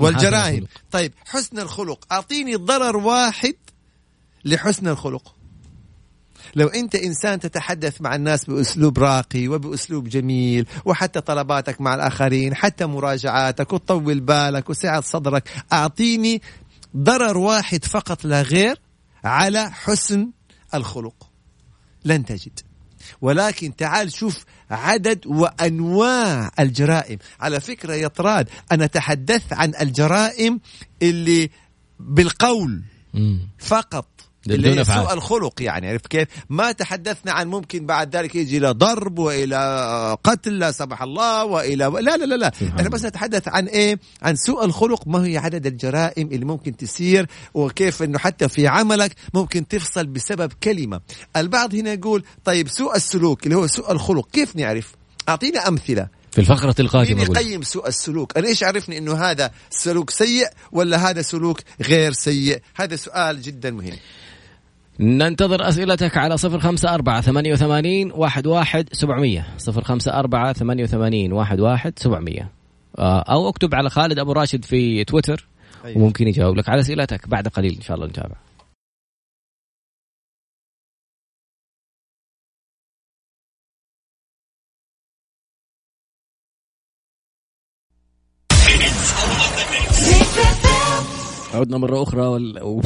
[0.00, 0.66] والجرائم.
[0.90, 2.04] طيب حسن الخلق.
[2.12, 3.54] أعطيني ضرر واحد
[4.44, 5.34] لحسن الخلق.
[6.56, 12.86] لو أنت إنسان تتحدث مع الناس بأسلوب راقي وبأسلوب جميل وحتى طلباتك مع الآخرين حتى
[12.86, 16.42] مراجعاتك وتطول بالك وسعة صدرك أعطيني
[16.96, 18.80] ضرر واحد فقط لا غير
[19.24, 20.30] على حسن
[20.74, 21.30] الخلق.
[22.04, 22.60] لن تجد.
[23.20, 30.60] ولكن تعال شوف عدد وأنواع الجرائم على فكرة يا طراد أنا تحدثت عن الجرائم
[31.02, 31.50] اللي
[32.00, 32.82] بالقول.
[33.58, 34.06] فقط
[34.50, 34.84] اللي هي.
[34.84, 40.16] سوء الخلق يعني عرفت كيف؟ ما تحدثنا عن ممكن بعد ذلك يجي إلى ضرب وإلى
[40.24, 44.36] قتل لا سمح الله وإلى لا لا لا لا إحنا بس نتحدث عن إيه؟ عن
[44.36, 49.68] سوء الخلق ما هي عدد الجرائم اللي ممكن تسير وكيف إنه حتى في عملك ممكن
[49.68, 51.00] تفصل بسبب كلمة.
[51.36, 54.94] البعض هنا يقول طيب سوء السلوك اللي هو سوء الخلق كيف نعرف؟
[55.28, 59.50] اعطينا أمثلة في الفقرة مين القادمة أقول يقيم سوء السلوك أنا إيش عرفني إنه هذا
[59.70, 63.96] سلوك سيء ولا هذا سلوك غير سيء هذا سؤال جدا مهم
[65.00, 69.46] ننتظر أسئلتك على صفر خمسة أربعة ثمانية وثمانين واحد واحد سبعمية.
[69.58, 72.50] صفر خمسة أربعة ثمانية وثمانين واحد واحد سبعمية.
[72.98, 75.48] آه، أو اكتب على خالد أبو راشد في تويتر
[75.84, 75.98] أيوة.
[75.98, 78.36] وممكن يجاوب لك على أسئلتك بعد قليل إن شاء الله نتابع.
[91.54, 92.82] عدنا مرة أخرى وال...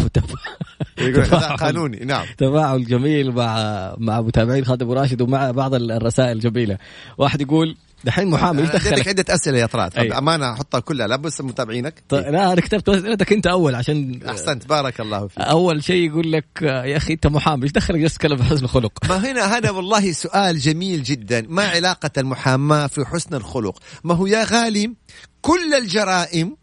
[1.01, 1.25] يقول.
[1.63, 1.97] قانوني.
[2.05, 2.27] نعم.
[2.39, 6.79] تفاعل جميل مع مع متابعين خالد أبو راشد ومع بعض الرسائل الجميلة.
[7.19, 9.93] واحد يقول دحين محامي إيش دخلك؟ عدة أسئلة يا طراد.
[9.93, 12.03] فبامانه أحطها كلها لا بس متابعينك.
[12.09, 14.69] طيب لا أنا كتبت أسئلتك أنت أول عشان أحسنت.
[14.69, 15.39] بارك الله فيك.
[15.39, 18.93] أول شيء يقول لك يا أخي أنت محامي إيش دخلك جالس تتكلم في حسن الخلق؟
[19.09, 21.47] ما هنا هذا والله سؤال جميل جدا.
[21.49, 24.95] ما علاقة المحاماة في حسن الخلق؟ ما هو يا غالي
[25.41, 26.57] كل الجرائم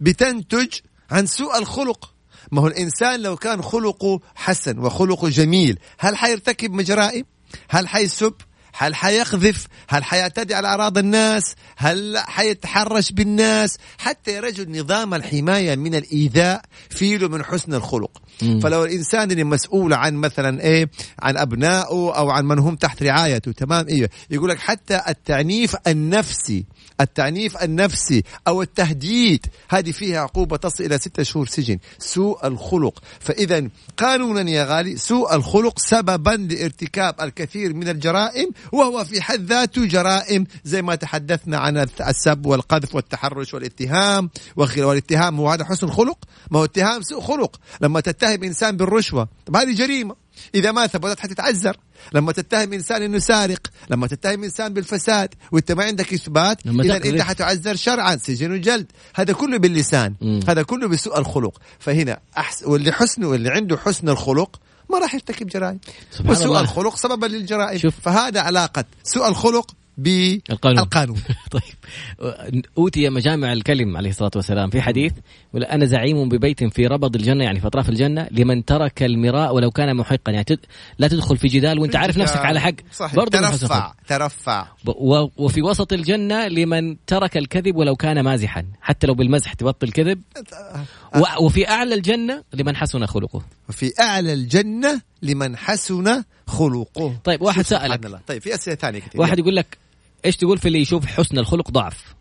[0.00, 0.68] بتنتج
[1.10, 2.11] عن سوء الخلق.
[2.52, 7.24] ما هو الإنسان لو كان خلقه حسن وخلقه جميل هل حيرتكب جرائم
[7.68, 8.34] هل حيسب؟
[8.74, 15.76] هل حيقذف؟ هل حيعتدي على أعراض الناس؟ هل حيتحرش بالناس؟ حتى يا رجل نظام الحماية
[15.76, 18.22] من الإيذاء فيه له من حسن الخلق.
[18.42, 18.60] مم.
[18.60, 20.90] فلو الإنسان اللي مسؤول عن مثلا إيه
[21.22, 26.64] عن أبنائه أو عن من هم تحت رعايته تمام؟ أيوه يقول لك حتى التعنيف النفسي
[27.00, 29.46] التعنيف النفسي أو التهديد.
[29.70, 31.78] هذه فيها عقوبة تصل إلى ستة شهور سجن.
[31.98, 33.02] سوء الخلق.
[33.20, 39.84] فإذا قانونا يا غالي سوء الخلق سببا لارتكاب الكثير من الجرائم وهو في حد ذاته
[39.86, 46.18] جرائم زي ما تحدثنا عن السب والقذف والتحرش والاتهام والاتهام هو هذا حسن خلق
[46.50, 47.60] ما هو اتهام سوء خلق.
[47.80, 49.28] لما تتهم إنسان بالرشوة.
[49.46, 50.21] طب هذه جريمة.
[50.54, 51.76] إذا ما ثبتت حتتعذر
[52.14, 56.66] لما تتهم إنسان إنه سارق لما تتهم إنسان بالفساد وأنت ما عندك إثبات
[57.04, 57.14] إذا.
[57.14, 60.40] أنت حتعذر شرعا سجن وجلد هذا كله باللسان مم.
[60.48, 65.46] هذا كله بسوء الخلق فهنا أحس واللي حسن واللي عنده حسن الخلق ما راح يرتكب
[65.46, 65.78] جرائم
[66.10, 66.60] سبحان وسوء الله.
[66.60, 67.94] الخلق سببا للجرائم شوف.
[68.02, 69.74] فهذا علاقة سوء الخلق
[70.50, 70.82] القانون.
[70.82, 72.64] بالقانون طيب.
[72.78, 75.12] أوتي مجامع الكلم عليه الصلاة والسلام في حديث
[75.50, 79.70] يقول أنا زعيم ببيت في ربض الجنة يعني في أطراف الجنة لمن ترك المراء ولو
[79.70, 80.32] كان محقا.
[80.32, 80.58] يعني تد...
[80.98, 82.72] لا تدخل في جدال وأنت عارف نفسك على حق.
[82.92, 83.14] صحيح.
[83.46, 83.92] حسن ترفع.
[84.08, 84.66] ترفع.
[84.86, 88.64] و- وفي وسط الجنة لمن ترك الكذب ولو كان مازحا.
[88.80, 90.20] حتى لو بالمزح تبطل كذب
[91.16, 91.44] و...
[91.44, 93.42] وفي أعلى الجنة لمن حسن خلقه.
[93.68, 97.16] وفي أعلى الجنة لمن حسن خلقه.
[97.24, 98.20] طيب واحد سألك.
[98.26, 99.78] طيب في أسئلة ثانية كثير واحد يقول لك
[100.24, 102.14] إيش تقول في اللي يشوف حسن الخلق ضعف؟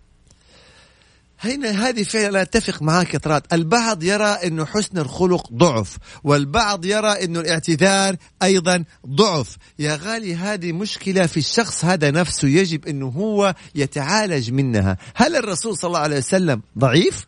[1.43, 3.43] هنا هذه فعلا أتفق معاك يا طراد.
[3.53, 9.57] البعض يرى انه حسن الخلق ضعف والبعض يرى انه الاعتذار أيضا ضعف.
[9.79, 14.97] يا غالي هذه مشكلة في الشخص هذا نفسه يجب إنه هو يتعالج منها.
[15.15, 17.27] هل الرسول صلى الله عليه وسلم ضعيف؟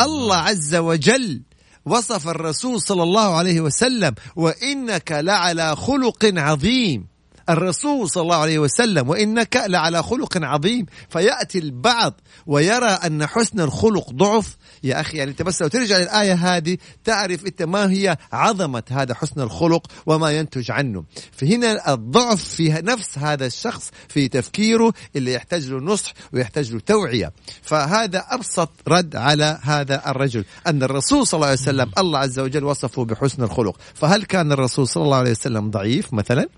[0.00, 1.42] الله عز وجل
[1.84, 7.09] وصف الرسول صلى الله عليه وسلم وإنك لعلى خلق عظيم.
[7.52, 10.86] الرسول صلى الله عليه وسلم وإنك لعلى خلق عظيم.
[11.08, 14.56] فيأتي البعض ويرى أن حسن الخلق ضعف.
[14.82, 19.14] يا أخي يعني أنت بس لو ترجع للآية هذه تعرف إنت ما هي عظمة هذا
[19.14, 21.04] حسن الخلق وما ينتج عنه.
[21.32, 27.32] فهنا الضعف في نفس هذا الشخص في تفكيره اللي يحتاج له نصح ويحتاج له توعية.
[27.62, 32.64] فهذا أبسط رد على هذا الرجل أن الرسول صلى الله عليه وسلم الله عز وجل
[32.64, 33.76] وصفه بحسن الخلق.
[33.94, 36.48] فهل كان الرسول صلى الله عليه وسلم ضعيف مثلا؟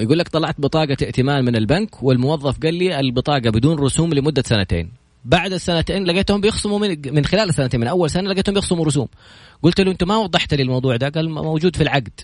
[0.00, 4.90] يقول لك طلعت بطاقة ائتمان من البنك والموظف قال لي البطاقة بدون رسوم لمدة سنتين.
[5.24, 9.08] بعد السنتين لقيتهم بيخصموا من, من خلال السنتين من أول سنة لقيتهم بيخصموا رسوم.
[9.62, 11.08] قلت له أنت ما وضحت لي الموضوع ده.
[11.08, 12.20] قال موجود في العقد.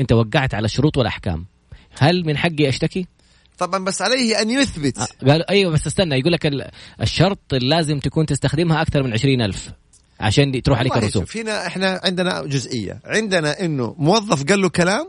[0.00, 1.46] أنت وقعت على الشروط والأحكام.
[1.98, 3.06] هل من حقي أشتكي؟
[3.58, 4.98] طبعا بس عليه أن يثبت.
[5.28, 6.18] قال أيوة بس استنى.
[6.18, 6.70] يقول لك ال-
[7.02, 9.70] الشرط لازم تكون تستخدمها أكثر من عشرين ألف
[10.20, 11.24] عشان تروح عليك الرسوم.
[11.24, 13.00] شوف هنا إحنا عندنا جزئية.
[13.04, 15.08] عندنا إنه موظف قال له كلام.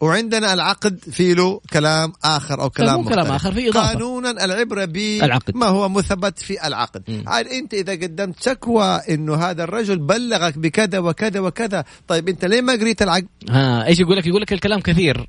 [0.00, 3.34] وعندنا العقد في له كلام آخر أو كلام مو كلام مختلف.
[3.34, 3.88] آخر، في إضافة.
[3.88, 4.84] قانونا العبرة.
[4.84, 7.22] بما هو مثبت في العقد.
[7.26, 12.60] عاد أنت إذا قدمت شكوى إنه هذا الرجل بلغك بكذا وكذا وكذا طيب أنت ليه
[12.60, 15.26] ما قريت العقد ها إيش يقول لك؟ يقول لك الكلام كثير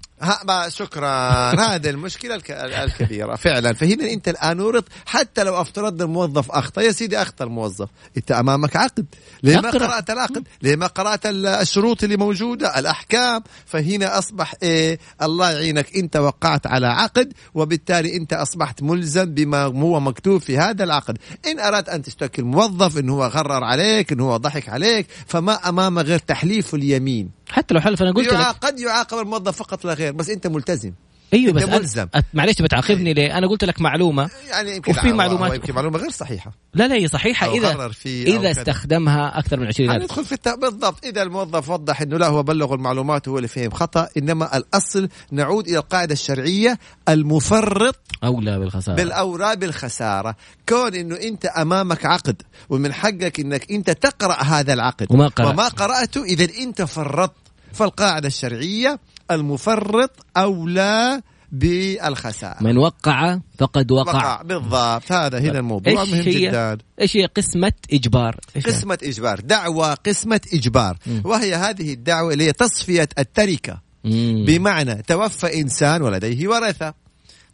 [0.69, 1.07] شكرا.
[1.75, 3.35] هذه المشكلة الك- الكبيرة.
[3.35, 3.73] فعلا.
[3.73, 6.81] فهنا أنت الآن ورط حتى لو أفترضنا الموظف أخطأ.
[6.81, 7.89] يا سيدي أخطأ الموظف.
[8.17, 9.05] أنت أمامك عقد.
[9.43, 9.87] ليه ما اقرأ.
[9.87, 13.43] قرأت العقد؟ ليه ما قرأت ال- الشروط اللي موجودة؟ الأحكام.
[13.65, 15.95] فهنا أصبح إيه الله يعينك.
[15.95, 21.17] أنت وقعت على عقد وبالتالي أنت أصبحت ملزم بما هو مكتوب في هذا العقد.
[21.47, 26.01] إن اردت أن تشتكي الموظف انه هو غرر عليك انه هو ضحك عليك فما أمامه
[26.01, 27.37] غير تحليف اليمين.
[27.49, 30.47] حتى لو حلف أنا قلت يعاق- لك قد يعاقب الموظف فقط لا غير بس أنت
[30.47, 30.93] ملتزم.
[31.33, 32.07] أيوه بس ملزم.
[32.17, 34.29] أت- معلش بتعاقبني ليه؟ أنا قلت لك معلومة.
[34.49, 36.51] يعني يمكن وفي معلومات- يمكن معلومة غير صحيحة.
[36.73, 37.53] لا لا هي صحيحة.
[37.53, 38.51] اذا إذا.
[38.51, 40.49] استخدمها أكثر من 20000 هندخل في الت...
[40.49, 41.05] بالضبط.
[41.05, 44.07] إذا الموظف وضح إنه لا هو بلغ المعلومات هو اللي فهم خطأ.
[44.17, 48.95] إنما الأصل نعود إلى القاعدة الشرعية المفرط أولى بالخسارة.
[48.95, 50.35] بالأوراق بالخسارة.
[50.69, 55.07] كون إنه أنت أمامك عقد ومن حقك إنك أنت تقرأ هذا العقد.
[55.09, 55.47] وما قرأت.
[55.53, 57.33] وما قرأته إذا أنت فرطت.
[57.73, 58.99] فالقاعدة الشرعية
[59.31, 65.11] المفرط أولى بالخساره من وقع فقد وقع, وقع بالضبط.
[65.11, 66.77] هذا هنا الموضوع إيش مهم هي؟ جدا.
[67.01, 69.39] إيش هي قسمة إجبار؟ إيش هي؟ قسمة إجبار.
[69.39, 70.97] دعوة قسمة إجبار.
[71.07, 71.21] مم.
[71.25, 73.81] وهي هذه الدعوة اللي هي تصفية التركة.
[74.03, 74.45] مم.
[74.47, 76.93] بمعنى توفى إنسان ولديه ورثة.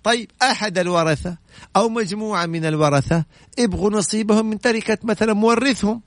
[0.04, 1.38] طيب أحد الورثة
[1.76, 3.26] أو مجموعة من الورثة
[3.60, 6.02] يبغوا نصيبهم من تركة مثلا مورثهم.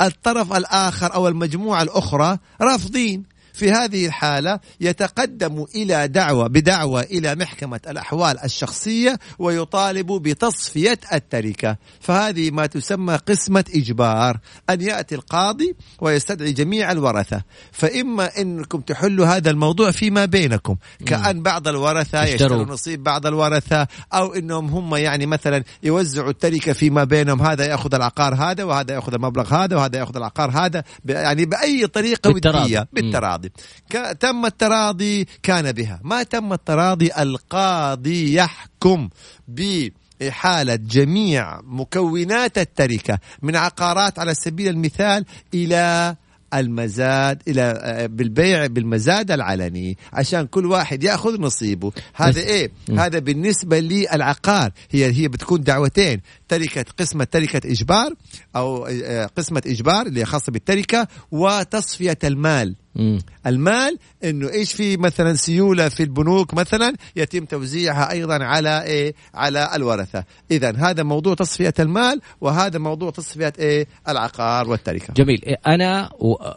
[0.00, 3.33] الطرف الآخر أو المجموعة الأخرى رافضين.
[3.54, 12.50] في هذه الحالة يتقدم إلى دعوة بدعوة إلى محكمة الأحوال الشخصية ويطالب بتصفية التركة فهذه
[12.50, 14.38] ما تسمى قسمة إجبار
[14.70, 21.68] أن يأتي القاضي ويستدعي جميع الورثة فإما أنكم تحلوا هذا الموضوع فيما بينكم كأن بعض
[21.68, 22.64] الورثة يشتروا.
[22.64, 28.34] نصيب بعض الورثة أو أنهم هم يعني مثلا يوزعوا التركة فيما بينهم هذا يأخذ العقار
[28.34, 32.64] هذا وهذا يأخذ المبلغ هذا وهذا يأخذ العقار هذا يعني بأي طريقة بالتراضي.
[32.64, 32.88] ودية.
[32.92, 33.43] بالتراضي
[33.90, 36.00] ك- تم التراضي كان بها.
[36.04, 39.08] ما تم التراضي القاضي يحكم
[39.48, 46.16] بإحالة جميع مكونات التركة من عقارات على سبيل المثال إلى
[46.54, 51.92] المزاد إلى آه، بالبيع بالمزاد العلني عشان كل واحد يأخذ نصيبه.
[52.14, 52.70] هذا إيه.
[52.88, 52.98] مم.
[53.00, 54.72] هذا بالنسبة للعقار.
[54.90, 58.14] هي هي بتكون دعوتين تركة قسمة تركة إجبار
[58.56, 62.74] أو آه، قسمة إجبار اللي خاصة بالتركة وتصفية المال.
[62.96, 63.18] مم.
[63.46, 69.70] المال إنه إيش في مثلا سيولة في البنوك مثلا يتم توزيعها أيضا على إيه؟ على
[69.74, 70.24] الورثة.
[70.50, 75.14] اذا هذا موضوع تصفية المال وهذا موضوع تصفية إيه؟ العقار والتركة.
[75.14, 75.42] جميل.
[75.46, 76.10] إيه، أنا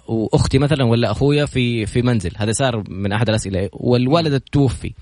[0.07, 2.31] وأختي مثلا ولا أخويا في في منزل.
[2.37, 3.69] هذا صار من أحد الأسئلة.
[3.73, 4.93] والولد توفي.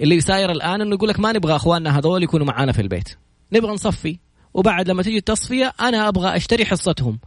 [0.00, 3.08] اللي صاير الآن إنه يقول لك ما نبغى أخواننا هذول يكونوا معانا في البيت.
[3.52, 4.18] نبغى نصفي.
[4.54, 7.18] وبعد لما تيجي التصفية أنا أبغى أشتري حصتهم.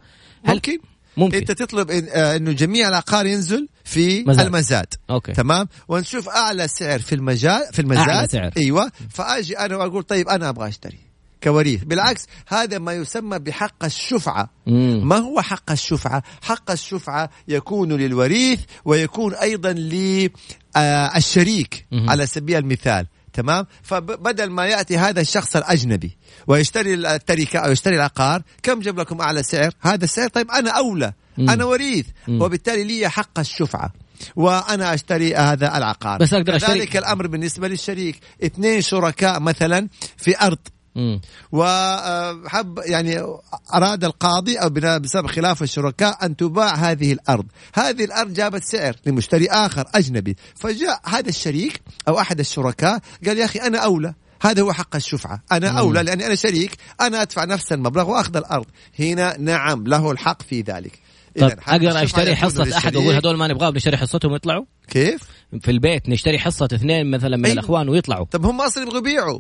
[0.44, 0.80] هل ممكن.
[1.18, 4.46] ممكن انت تطلب إن آه انه جميع العقار ينزل في مزاد.
[4.46, 8.52] المزاد okay تمام ونشوف أعلى سعر في المجال في المزاد أعلى سعر.
[8.58, 11.00] أيوه فأجي أنا وأقول طيب أنا أبغى أشتري
[11.44, 15.02] كوريث بالعكس هذا ما يسمى بحق الشفعة مم.
[15.08, 19.74] ما هو حق الشفعة؟ حق الشفعة يكون للوريث ويكون أيضا
[20.76, 21.86] للشريك.
[21.92, 26.18] على سبيل المثال تمام فبدل ما يأتي هذا الشخص الأجنبي
[26.48, 31.14] ويشتري التركة أو يشتري العقار كم جاب لكم أعلى سعر هذا السعر طيب أنا أولى
[31.38, 31.50] مم.
[31.50, 32.42] أنا وريث مم.
[32.42, 33.94] وبالتالي لي حق الشفعة
[34.36, 40.40] وأنا أشتري هذا العقار بس أقدر أشتري- كذلك الأمر بالنسبة للشريك اثنين شركاء مثلا في
[40.42, 40.58] أرض.
[41.52, 43.24] وحب يعني
[43.74, 47.46] أراد القاضي بنا- بسبب خلاف الشركاء أن تباع هذه الأرض.
[47.74, 50.36] هذه الأرض جابت سعر لمشتري آخر أجنبي.
[50.56, 54.14] فجاء هذا الشريك أو أحد الشركاء قال يا أخي أنا أولى.
[54.42, 55.42] هذا هو حق الشفعة.
[55.52, 55.78] أنا مم.
[55.78, 56.78] أولى لأني أنا شريك.
[57.02, 58.66] أنا أدفع نفس المبلغ وأخذ الأرض.
[59.00, 61.00] هنا نعم له الحق في ذلك.
[61.42, 62.96] حق أقدر أشتري حصة أحد.
[62.96, 65.22] وأقول هذول ما نبغاهم نشتري حصتهم ويطلعوا كيف؟
[65.62, 67.54] في البيت نشتري حصة اثنين مثلا من أيوة.
[67.54, 68.26] الأخوان ويطلعوا.
[68.26, 69.40] طب هم أصلا يبغوا يبيعوا.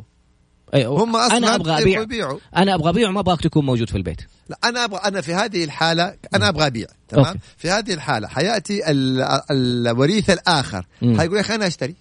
[0.73, 1.03] أيوة.
[1.03, 4.21] هم أصلا أنا أبغى أبيع يبيعوا أنا أبغى أبيع وما أبغاك تكون موجود في البيت
[4.49, 7.39] لا أنا أبغى أنا في هذه الحالة أنا أبغى أبيع تمام أوكي.
[7.57, 11.19] في هذه الحالة حيأتي ال- الوريث الآخر مم.
[11.19, 11.95] حيقول يا أخي أنا أشتري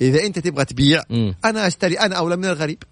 [0.00, 1.34] إذا أنت تبغى تبيع مم.
[1.44, 2.82] أنا أشتري أنا أولى من الغريب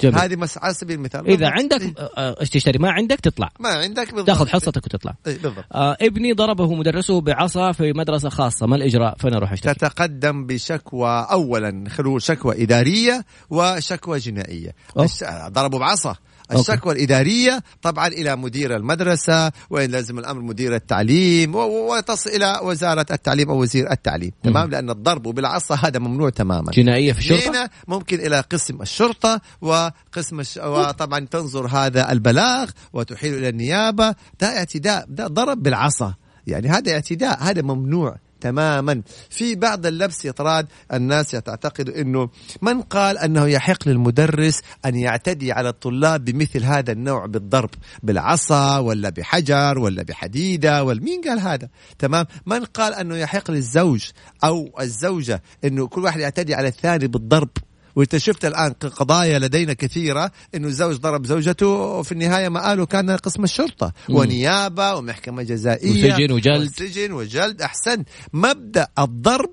[0.00, 0.18] جميل.
[0.18, 1.26] هذه مس على سبيل المثال.
[1.26, 1.52] إذا بالضبط.
[1.52, 1.98] عندك.
[1.98, 3.50] آه، إيش تشتري ما عندك تطلع.
[3.60, 4.26] ما عندك بالضبط.
[4.26, 5.14] تاخذ حصتك وتطلع.
[5.26, 5.64] إيه بالضبط.
[5.72, 8.66] آه ابني ضربه مدرسه بعصا في مدرسة خاصة.
[8.66, 14.74] ما الإجراء؟ فين أروح اشتكي تتقدم بشكوى اولا خلو شكوى إدارية وشكوى جنائية.
[14.96, 15.04] أوه.
[15.04, 15.24] الش...
[15.48, 16.16] ضربوا بعصا.
[16.52, 23.50] الشكوى الإدارية طبعا إلى مدير المدرسة وإن لازم الأمر مدير التعليم وتصل إلى وزارة التعليم
[23.50, 24.32] أو وزير التعليم.
[24.42, 26.72] تمام؟ لأن الضرب بالعصا هذا ممنوع تماما.
[26.72, 30.56] جنائية في الشرطة؟ هنا ممكن إلى قسم الشرطة وقسم الش...
[30.56, 34.14] وطبعا تنظر هذا البلاغ وتحيل إلى النيابة.
[34.40, 36.14] ده اعتداء ده ضرب بالعصا.
[36.46, 38.16] يعني هذا اعتداء هذا ممنوع.
[38.40, 39.02] تماما.
[39.30, 42.28] في بعض اللبس يطراد الناس تعتقد إنه
[42.62, 47.70] من قال أنه يحق للمدرس أن يعتدي على الطلاب بمثل هذا النوع بالضرب
[48.02, 54.10] بالعصا ولا بحجر ولا بحديدة ولا مين قال هذا؟ تمام؟ من قال أنه يحق للزوج
[54.44, 57.50] أو الزوجة إنه كل واحد يعتدي على الثاني بالضرب؟
[57.96, 63.10] وانت شفت الآن قضايا لدينا كثيرة إنه الزوج ضرب زوجته وفي النهاية ما قالوا كان
[63.10, 63.92] قسم الشرطة.
[64.08, 64.16] مم.
[64.16, 66.12] ونيابة ومحكمة جزائية.
[66.12, 66.62] وسجن وجلد.
[66.62, 67.62] وسجن وجلد.
[67.62, 69.50] احسنت مبدأ الضرب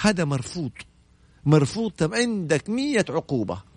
[0.00, 0.70] هذا مرفوض.
[1.44, 3.73] مرفوض تم عندك مية عقوبة.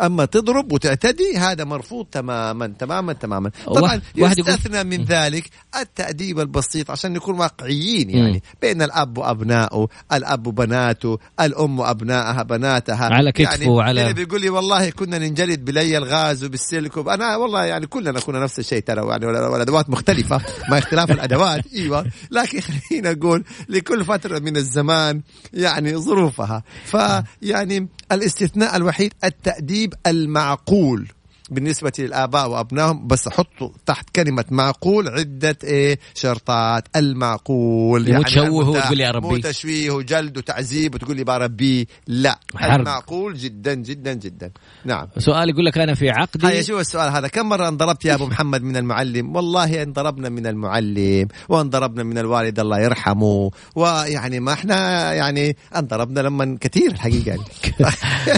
[0.00, 3.50] أما تضرب وتعتدي هذا مرفوض تماما تماما تماما.
[3.66, 5.44] طبعا يستثنى من ذلك
[5.80, 8.42] التأديب البسيط عشان نكون واقعيين يعني.
[8.62, 13.04] بين الأب وأبنائه الأب وبناته الأم وأبنائها بناتها.
[13.14, 17.08] على كتفه يعني وعلى- هنا بيقول لي والله كنا ننجلد بلي الغاز وبالسلك وب...
[17.08, 22.06] أنا والله يعني كلنا كنا نفس الشيء ترى يعني والأدوات مختلفة مع اختلاف الأدوات أيوة.
[22.30, 25.20] لكن خلينا نقول لكل فترة من الزمان
[25.52, 26.62] يعني ظروفها.
[26.84, 31.08] فيعني الاستثناء الوحيد التأديب المعقول.
[31.54, 36.84] بالنسبة للآباء وأبنائهم بس حطوا تحت كلمة معقول عدة إيه؟ شرطات.
[36.96, 38.12] المعقول.
[38.14, 39.28] مو تشوه مو- وتقول لي أربيه.
[39.28, 42.38] مو تشويه وجلد وتعذيب وتقول لي بربيه لا.
[42.56, 42.80] حرب.
[42.80, 44.50] المعقول جدا جدا جدا.
[44.84, 45.06] نعم.
[45.18, 48.26] سؤال يقول لك أنا في هيا عقدي شو السؤال هذا؟ كم مرة انضربت يا أبو
[48.26, 53.50] محمد من المعلم؟ والله انضربنا من المعلم وانضربنا من الوالد الله يرحمه.
[53.76, 57.26] ويعني ما إحنا يعني انضربنا لما كثير الحقيقة.
[57.30, 57.42] يعني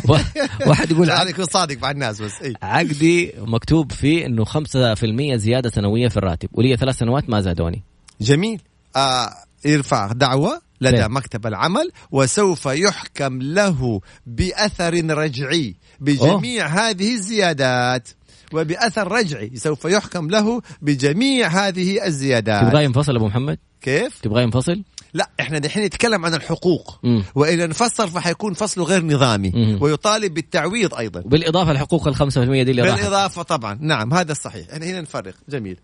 [0.66, 2.52] واحد يقول عقد- يكون صادق مع الناس بس إيه.
[2.62, 3.03] عقدي
[3.38, 7.82] مكتوب فيه إنه 5% زيادة سنوية في الراتب ولي ثلاث سنوات ما زادوني.
[8.20, 8.60] جميل.
[8.96, 9.30] آه
[9.64, 11.10] يرفع دعوة لدى طيب.
[11.10, 18.08] مكتب العمل وسوف يحكم له بأثر رجعي بجميع هذه الزيادات.
[18.52, 22.68] وبأثر رجعي سوف يحكم له بجميع هذه الزيادات.
[22.68, 24.82] تبغاه ينفصل أبو محمد؟ كيف؟ تبغاه ينفصل
[25.14, 27.00] لا إحنا دحين نتكلم عن الحقوق.
[27.34, 29.52] وإذا انفصل فحيكون فصله غير نظامي.
[29.54, 29.78] مم.
[29.80, 31.20] ويطالب بالتعويض أيضا.
[31.20, 33.00] وبالاضافه الحقوق ال 5% دي اللي راحت.
[33.00, 33.78] بالإضافة طبعا.
[33.80, 34.66] نعم هذا الصحيح.
[34.72, 35.34] إحنا هنا نفرق.
[35.48, 35.76] جميل.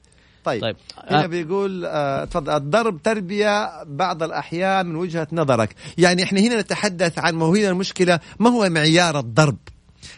[0.44, 0.76] طيب, طيب.
[1.10, 1.26] هنا آه.
[1.26, 2.52] بيقول آه، تفضل.
[2.52, 5.74] الضرب تربية بعض الأحيان من وجهة نظرك.
[5.98, 8.20] يعني إحنا هنا نتحدث عن ما هو هنا المشكلة.
[8.38, 9.56] ما هو معيار الضرب؟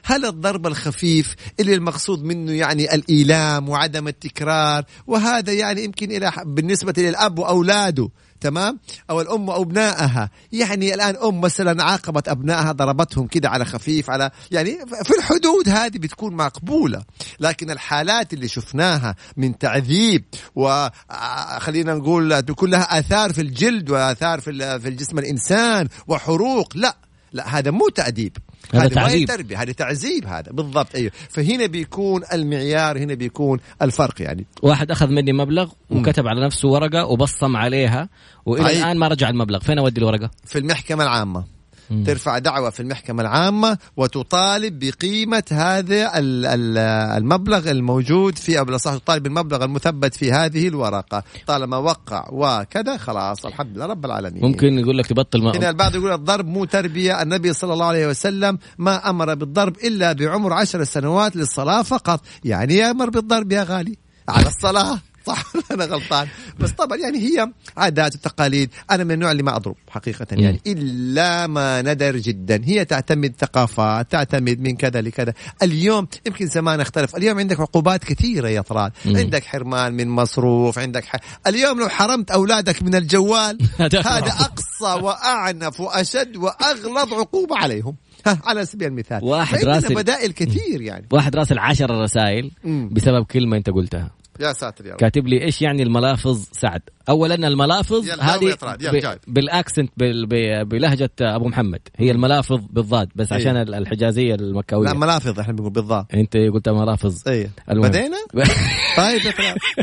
[0.04, 6.94] هل الضرب الخفيف اللي المقصود منه يعني الإيلام وعدم التكرار وهذا يعني يمكن إلى بالنسبة
[6.98, 8.08] للأب وأولاده
[8.42, 8.78] تمام؟
[9.10, 10.30] أو الأم وأبنائها.
[10.52, 15.98] يعني الآن أم مثلا عاقبت أبنائها ضربتهم كده على خفيف على يعني في الحدود هذه
[15.98, 17.02] بتكون مقبولة.
[17.40, 20.24] لكن الحالات اللي شفناها من تعذيب
[20.54, 26.96] وخلينا نقول تكون لها آثار في الجلد وآثار في في الجسم الإنسان وحروق لا
[27.32, 28.36] لا هذا مو تأديب.
[28.74, 29.28] هذا تعذيب.
[29.28, 30.52] تربيه هذا تعذيب هذا.
[30.52, 31.12] بالضبط أيوه.
[31.28, 34.46] فهنا بيكون المعيار هنا بيكون الفرق يعني.
[34.62, 38.08] واحد أخذ مني مبلغ وكتب على نفسه ورقة وبصم عليها
[38.46, 38.76] وإلى طيب.
[38.76, 39.58] الآن ما رجع المبلغ.
[39.58, 41.61] فين أودي الورقة؟ في المحكمة العامة.
[42.06, 46.78] ترفع دعوة في المحكمة العامة وتطالب بقيمة هذا ال- ال-
[47.18, 51.22] المبلغ الموجود في أو بالأصح تطالب بالمبلغ المثبت في هذه الورقة.
[51.46, 54.42] طالما وقع وكذا خلاص الحمد لله رب العالمين.
[54.44, 55.12] ممكن يقول لك
[55.56, 57.22] هنا ما البعض يقول الضرب مو تربية.
[57.22, 62.20] النبي صلى الله عليه وسلم ما أمر بالضرب إلا بعمر عشر سنوات للصلاة فقط.
[62.44, 63.96] يعني يأمر بالضرب يا غالي.
[64.28, 64.98] على الصلاة.
[65.26, 66.28] صح؟ أنا غلطان.
[66.60, 68.70] بس طبعا يعني هي عادات وتقاليد.
[68.90, 70.60] أنا من النوع اللي ما أضرب حقيقة يعني.
[70.66, 72.60] إلا ما ندر جدا.
[72.64, 75.32] هي تعتمد ثقافات تعتمد من كذا لكذا.
[75.62, 77.16] اليوم يمكن زمان اختلف.
[77.16, 79.16] اليوم عندك عقوبات كثيرة يا مم.
[79.16, 81.16] عندك حرمان من مصروف عندك ح...
[81.46, 87.96] اليوم لو حرمت أولادك من الجوال هذا أقصى وأعنف وأشد وأغلظ عقوبة عليهم.
[88.26, 89.24] ها على سبيل المثال.
[89.24, 91.06] واحد راسل- بدائل كثير يعني.
[91.12, 92.50] واحد راسل عشر رسائل.
[92.90, 94.10] بسبب كلمة أنت قلتها.
[94.40, 94.98] يا ساتر يا رب.
[94.98, 99.16] كاتب لي إيش يعني الملافظ سعد؟ اولا الملافظ هذه ب-.
[99.26, 101.80] بالأكسنت بال- ب- بلهجة أبو محمد.
[101.96, 103.40] هي الملافظ بالضاد بس إيه.
[103.40, 104.88] عشان ال- الحجازية المكاوية.
[104.88, 107.28] لا ملافظ إحنا بنقول بالضبط أنت قلت ملافظ.
[107.28, 107.50] إيه.
[107.68, 108.16] بدينا؟
[108.96, 109.20] طيب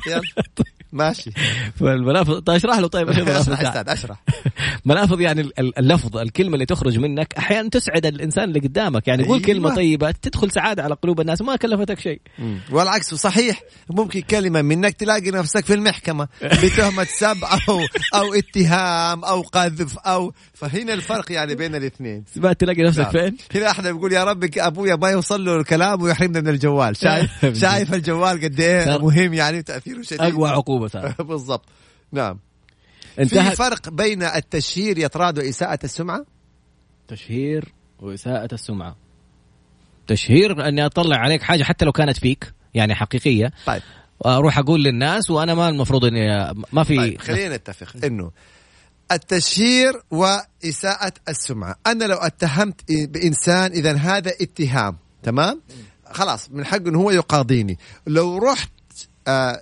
[0.07, 0.21] يلا.
[0.91, 1.31] ماشي.
[1.79, 4.23] فالملافظ طيب اشرح له طيب إيش الملافظ اشرح اشرح.
[4.85, 9.07] ملافظ يعني ال- ال- اللفظ الكلمة اللي تخرج منك أحيانا تسعد الإنسان اللي قدامك.
[9.07, 9.45] يعني قول أيوة.
[9.47, 12.21] كلمة طيبة تدخل سعادة على قلوب الناس وما كلفتك شيء.
[12.71, 13.59] والعكس صحيح.
[13.89, 17.37] ممكن كلمة منك تلاقي نفسك في المحكمة بتهمة سب
[17.69, 17.79] أو
[18.15, 22.23] أو اتهام أو قذف أو فهنا الفرق يعني بين الاثنين.
[22.35, 23.11] ما تلاقي نفسك نعم.
[23.11, 26.95] فين؟ هنا أحنا بنقول يا رب ابويا ما يوصل له الكلام ويحرمنا من الجوال.
[26.97, 30.21] شايف شايف الجوال قد إيه مهم يعني تأثيره شديد.
[30.21, 30.78] أقوى عقوبة.
[30.87, 31.65] صار بالضبط.
[32.11, 32.39] نعم.
[33.15, 36.25] في انتهى فرق بين التشهير يطراد واساءة السمعة؟
[37.07, 38.95] تشهير وإساءة السمعة.
[40.07, 43.51] تشهير أني أطلع عليك حاجة حتى لو كانت فيك يعني حقيقية.
[43.65, 43.81] طيب.
[44.19, 48.31] وأروح أقول للناس وأنا ما المفروض اني ما في طيب خلينا نتفق إنه
[49.11, 51.75] التشهير وإساءة السمعة.
[51.87, 55.61] أنا لو اتهمت بإنسان إذا هذا اتهام تمام؟
[56.11, 57.77] خلاص من حقه إنه هو يقاضيني.
[58.07, 58.69] لو رحت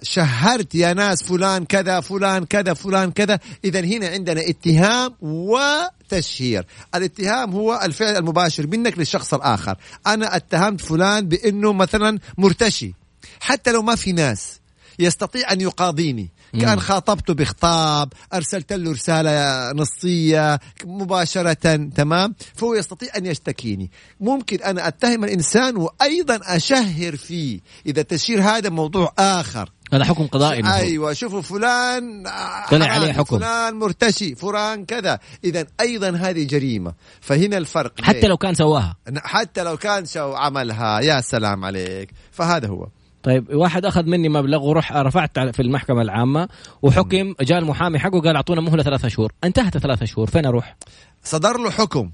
[0.04, 3.40] شهرت يا ناس فلان كذا فلان كذا فلان كذا.
[3.66, 6.66] إذا هنا عندنا اتهام وتشهير.
[6.96, 9.78] الاتهام هو الفعل المباشر منك للشخص الآخر.
[10.08, 12.94] أنا اتهمت فلان بأنه مثلا مرتشي.
[13.40, 14.60] حتى لو ما في ناس
[15.00, 16.30] يستطيع أن يقاضيني.
[16.62, 23.92] كان خاطبته بخطاب أرسلت له رسالة نصية مباشرة تمام؟ فهو يستطيع أن يشتكيني.
[24.20, 27.60] ممكن أنا أتهم الإنسان وأيضا أشهر فيه.
[27.86, 29.70] إذا التشهير هذا موضوع آخر.
[29.94, 30.74] هذا حكم قضائي.
[30.74, 32.24] أيوه شوفوا فلان
[32.72, 33.40] طلع عليه حكم.
[33.40, 35.20] فلان مرتشي فلان كذا.
[35.44, 36.94] اذا أيضا هذه جريمة.
[37.22, 38.96] فهنا الفرق حتى لو كان سواها.
[39.18, 41.00] حتى لو كان شو عملها.
[41.00, 42.10] يا سلام عليك.
[42.32, 42.88] فهذا هو.
[43.28, 46.50] طيب واحد أخذ مني مبلغ وروح رفعت في المحكمة العامة
[46.82, 50.78] وحكم جاء المحامي حقه قال أعطونا مهلة ثلاثة شهور انتهت ثلاثة شهور فين أروح؟
[51.24, 52.12] صدر له حكم.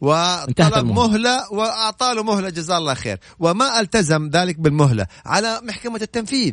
[0.00, 0.86] وطلب.
[0.86, 6.52] مهلة وأعطى له مهلة جزاه الله خير وما التزم ذلك بالمهلة على محكمة التنفيذ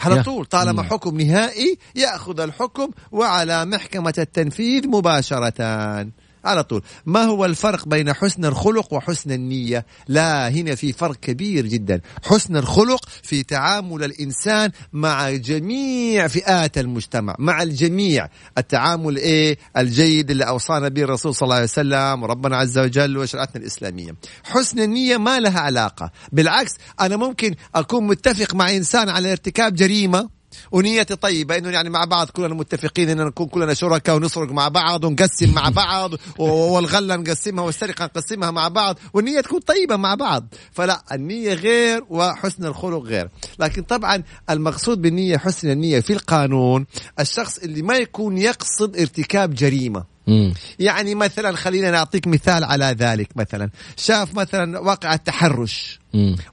[0.00, 0.22] على.
[0.22, 0.82] طول طالما.
[0.82, 6.06] حكم نهائي يأخذ الحكم وعلى محكمة التنفيذ مباشرة
[6.46, 6.82] على طول.
[7.06, 12.00] ما هو الفرق بين حسن الخلق وحسن النية؟ لا هنا في فرق كبير جدا.
[12.24, 18.28] حسن الخلق في تعامل الإنسان مع جميع فئات المجتمع مع الجميع.
[18.58, 23.62] التعامل إيه؟ الجيد اللي أوصانا به الرسول صلى الله عليه وسلم وربنا عز وجل وشريعتنا
[23.62, 24.14] الإسلامية.
[24.44, 26.10] حسن النية ما لها علاقة.
[26.32, 30.35] بالعكس أنا ممكن أكون متفق مع إنسان على ارتكاب جريمة
[30.72, 35.04] ونيتي طيبة إنه يعني مع بعض كلنا متفقين إن نكون كلنا شركاء ونسرق مع بعض
[35.04, 36.44] ونقسم مع بعض و-
[36.74, 42.64] والغلة نقسمها والسرقة نقسمها مع بعض والنية تكون طيبة مع بعض فلا النية غير وحسن
[42.64, 43.28] الخلق غير
[43.58, 46.86] لكن طبعا المقصود بالنية حسن النية في القانون
[47.20, 50.54] الشخص اللي ما يكون يقصد ارتكاب جريمة مم.
[50.78, 56.00] يعني مثلا خلينا نعطيك مثال على ذلك مثلا شاف مثلا واقعة تحرش.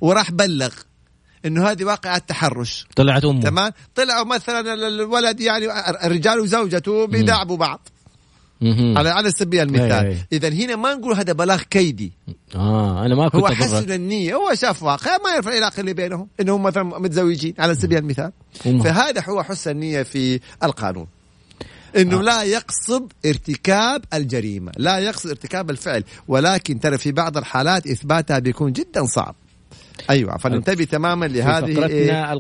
[0.02, 0.70] وراح بلغ
[1.46, 5.66] إنه هذه واقعة تحرش طلعت أمه تمام طلعوا مثلا ال- الولد يعني
[6.06, 7.88] الرجال وزوجته بيداعبوا بعض.
[8.98, 10.18] على على سبيل المثال.
[10.32, 12.12] اذا هنا ما نقول هذا بلاغ كيدي
[12.56, 13.48] آه أنا ما كنت هو.
[13.48, 17.98] حسن النية هو شاف واقع ما يعرف العلاقة اللي بينهم إنهم مثلا متزوجين على سبيل
[17.98, 18.32] المثال.
[18.64, 21.08] فهذا هو حسن النية في القانون
[21.98, 22.22] إنه آه.
[22.22, 28.72] لا يقصد ارتكاب الجريمة لا يقصد ارتكاب الفعل ولكن ترى في بعض الحالات إثباتها بيكون
[28.74, 29.36] جدا صعب
[30.10, 32.34] أيوه فننتبه تماما لهذه إيه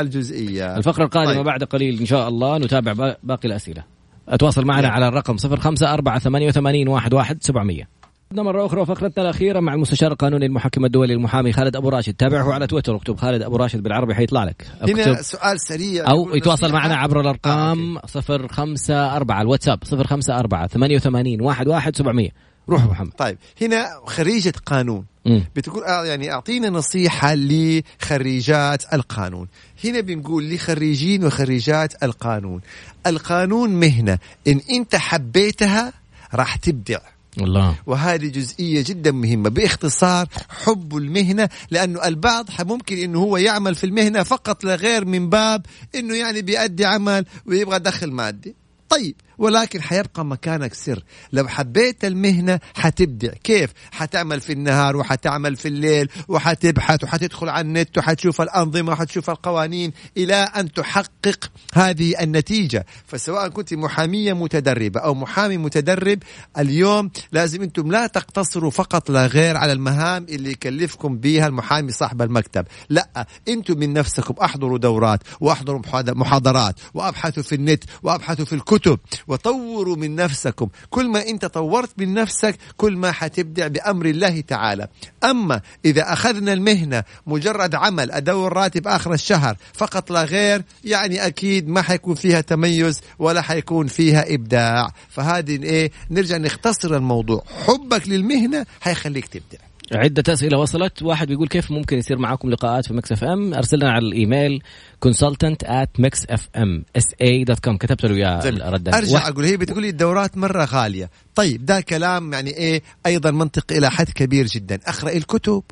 [0.00, 0.76] الجزئية.
[0.76, 1.44] الفقرة القادمة طيب.
[1.44, 3.84] بعد قليل إن شاء الله نتابع باقي الأسئلة.
[4.28, 7.84] أتواصل معنا على الرقم 05488 700
[8.32, 12.14] مرة أخرى فقرتنا الأخيرة مع المستشار القانوني المحكم الدولي المحامي خالد أبو راشد.
[12.14, 14.66] تابعه على تويتر اكتب خالد أبو راشد بالعربي حيطلع لك.
[14.82, 16.10] هنا سؤال سريع.
[16.10, 22.28] أو يتواصل معنا عبر الأرقام آه 054 الواتساب 054 88 11 700
[22.68, 23.12] روح محمد.
[23.18, 25.04] طيب هنا خريجة قانون.
[25.26, 29.48] بتقول آه، يعني أعطينا نصيحة لخريجات القانون.
[29.84, 32.60] هنا بنقول لخريجين وخريجات القانون.
[33.06, 34.18] القانون مهنة.
[34.48, 35.92] إن أنت حبيتها
[36.34, 36.98] راح تبدع.
[37.40, 37.76] الله.
[37.86, 39.50] وهذه جزئية جدا مهمة.
[39.50, 45.66] باختصار حب المهنة لأنه البعض ممكن أنه هو يعمل في المهنة فقط لغير من باب
[45.94, 48.54] أنه يعني بيأدي عمل ويبغى دخل مادي.
[48.88, 51.02] طيب ولكن حيبقى مكانك سر.
[51.32, 53.32] لو حبيت المهنة حتبدع.
[53.32, 59.92] كيف؟ حتعمل في النهار وحتعمل في الليل وحتبحث وحتدخل على النت وحتشوف الأنظمة وحتشوف القوانين
[60.16, 62.86] إلى أن تحقق هذه النتيجة.
[63.06, 66.18] فسواء كنت محامية متدربة أو محامي متدرب
[66.58, 72.22] اليوم لازم أنتم لا تقتصروا فقط لا غير على المهام اللي يكلفكم بها المحامي صاحب
[72.22, 72.64] المكتب.
[72.88, 74.34] لا أنتم من نفسكم.
[74.42, 78.98] أحضروا دورات وأحضروا محاضرات وأبحثوا في النت وأبحثوا في الكتب
[79.32, 80.68] وطوروا من نفسكم.
[80.90, 84.88] كل ما انت طورت من نفسك كل ما حتبدع بأمر الله تعالى.
[85.24, 91.68] أما إذا أخذنا المهنة مجرد عمل ادور راتب آخر الشهر فقط لا غير يعني أكيد
[91.68, 94.92] ما حيكون فيها تميز ولا حيكون فيها إبداع.
[95.08, 97.44] فهذه إيه؟ نرجع نختصر الموضوع.
[97.66, 99.71] حبك للمهنة حيخليك تبدع.
[99.92, 101.02] عدة أسئلة وصلت.
[101.02, 104.62] واحد بيقول كيف ممكن يصير معاكم لقاءات في مكس إف إم؟ ارسلنا على الإيميل
[105.06, 109.32] consultant at mixfmsa.com كتبت له يا رد أرجع واحد.
[109.32, 111.10] أقول هي بتقول لي الدورات مرة غالية.
[111.34, 114.78] طيب ده كلام يعني إيه أيضا منطق إلى حد كبير جدا.
[114.86, 115.62] أقرأ الكتب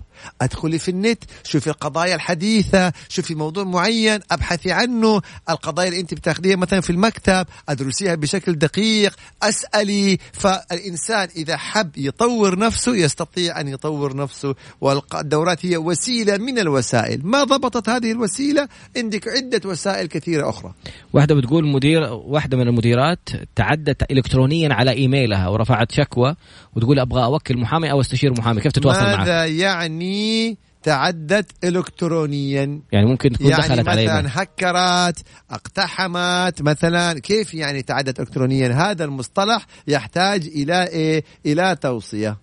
[0.41, 5.23] ادخلي في النت شوفي القضايا الحديثة شوفي موضوع معين ابحثي عنه.
[5.51, 10.19] القضايا اللي أنت بتاخذيها مثلا في المكتب أدرسيها بشكل دقيق أسألي.
[10.33, 14.55] فالإنسان إذا حب يطور نفسه يستطيع أن يطور نفسه.
[14.81, 17.27] والدورات هي وسيلة من الوسائل.
[17.27, 20.75] ما ضبطت هذه الوسيلة؟ عندك عدة وسائل كثيرة أخرى.
[21.13, 25.49] واحدة بتقول مدير واحدة من المديرات تعدت الكترونيا على إيميلها.
[25.51, 26.35] ورفعت شكوى
[26.77, 28.61] وتقول أبغى أوكل محامي أو أستشير محامي.
[28.61, 34.31] كيف تتواصل معك؟ ماذا يعني تعدت الكترونيا؟ يعني ممكن تكون يعني دخلت مثلا علينا.
[34.33, 35.19] هكرت
[35.51, 42.39] اقتحمت مثلا كيف يعني تعدت الكترونيا؟ هذا المصطلح يحتاج إلى إيه؟ إلى توصية.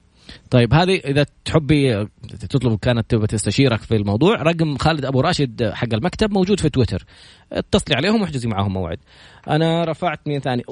[0.49, 4.35] طيب هذه إذا تحبي تطلب كانت تبغى تستشيرك في الموضوع.
[4.35, 7.05] رقم خالد أبو راشد حق المكتب موجود في تويتر.
[7.51, 8.97] اتصلي عليهم واحجزي معهم موعد.
[9.49, 10.63] أنا رفعت مين ثاني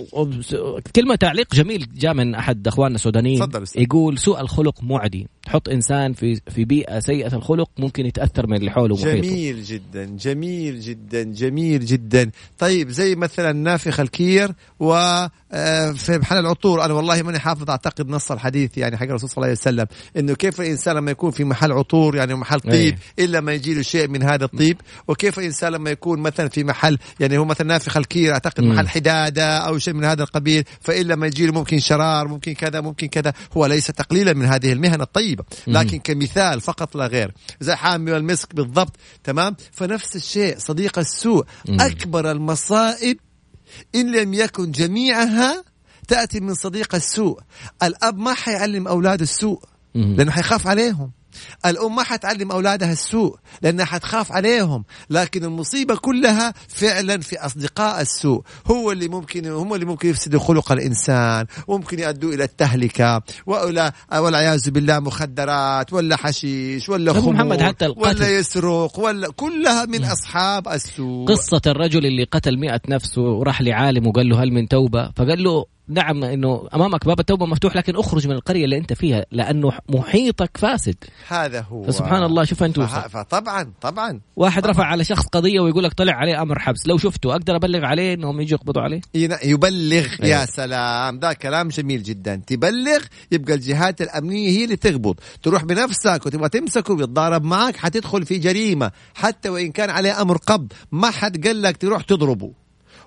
[0.95, 1.87] كلمة تعليق جميل.
[1.95, 3.47] جاء من أحد إخواننا السودانيين.
[3.75, 5.27] يقول سوء الخلق معدي.
[5.45, 10.05] تحط إنسان في في بيئة سيئة الخلق ممكن يتأثر من اللي حوله ومحيطه جميل جدا
[10.05, 12.31] جميل جدا جميل جدا.
[12.59, 14.93] طيب زي مثلا نافخ الكير و
[15.51, 16.85] آه، في محل العطور.
[16.85, 19.85] أنا والله ماني حافظ أعتقد نص الحديث يعني حق الرسول صلى الله عليه وسلم.
[20.17, 23.25] إنه كيف الإنسان لما يكون في محل عطور يعني محل طيب أيه.
[23.25, 26.97] إلا ما يجي له شيء من هذا الطيب وكيف الإنسان لما يكون مثلا في محل
[27.19, 28.63] يعني هو مثلا نافخ الكير أعتقد.
[28.63, 32.81] محل حدادة أو شيء من هذا القبيل فإلا ما يجي له ممكن شرار ممكن كذا
[32.81, 35.99] ممكن كذا هو ليس تقليلا من هذه المهن الطيبة لكن.
[35.99, 37.31] كمثال فقط لا غير
[37.61, 41.45] زي حامي والمسك بالضبط تمام فنفس الشيء صديق السوء.
[41.69, 43.17] أكبر المصائب
[43.95, 45.63] إن لم يكن جميعها
[46.07, 47.39] تأتي من صديق السوء
[47.83, 49.63] الأب ما حيعلم أولاد السوء
[49.95, 51.11] لأنه حيخاف عليهم
[51.65, 58.43] الأم ما حتعلم أولادها السوء لأنها حتخاف عليهم لكن المصيبة كلها فعلا في أصدقاء السوء.
[58.67, 64.69] هو اللي ممكن هم اللي ممكن يفسدوا خلق الإنسان وممكن يؤدوا إلى التهلكة ولا والعياذ
[64.71, 68.01] بالله مخدرات ولا حشيش ولا خمور محمد حتى القتل.
[68.01, 71.27] ولا يسرق ولا كلها من أصحاب السوء.
[71.27, 75.65] قصة الرجل اللي قتل مئة نفس وراح لعالم وقال له هل من توبة؟ فقال له
[75.87, 80.57] نعم إنه أمامك باب التوبة مفتوح لكن أخرج من القرية اللي أنت فيها لأنه محيطك
[80.57, 80.95] فاسد.
[81.27, 81.83] هذا هو.
[81.83, 84.21] فسبحان الله شوف أنت فطبعا طبعا.
[84.35, 84.73] واحد طبعًا.
[84.73, 86.87] رفع على شخص قضية ويقول لك طلع عليه أمر حبس.
[86.87, 89.01] لو شفته أقدر أبلغ عليه إنهم يجوا يقبضوا عليه؟
[89.43, 90.39] يبلغ أيوه.
[90.39, 91.19] يا سلام.
[91.19, 92.41] ده كلام جميل جدا.
[92.47, 92.99] تبلغ
[93.31, 95.15] يبقى الجهات الأمنية هي اللي تقبض.
[95.43, 98.91] تروح بنفسك وتبغى تمسكه ويتضارب معك حتدخل في جريمة.
[99.15, 102.51] حتى وإن كان عليه أمر قبض ما حد قال لك تروح تضربه.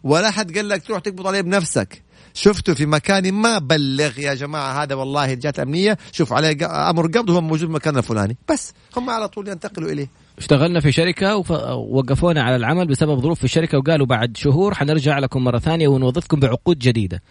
[0.02, 2.07] ولا حد قال لك تروح تقبض عليه بنفسك.
[2.34, 7.30] شفته في مكان ما بلغ يا جماعة هذا والله الجهات الامنيه شوف عليه أمر قبض
[7.30, 8.36] هو موجود في المكان الفلاني.
[8.50, 10.10] بس هم على طول ينتقلوا إليه.
[10.38, 15.44] اشتغلنا في شركة ووقفونا على العمل بسبب ظروف في الشركة وقالوا بعد شهور حنرجع لكم
[15.44, 17.22] مرة ثانية ونوظفكم بعقود جديدة.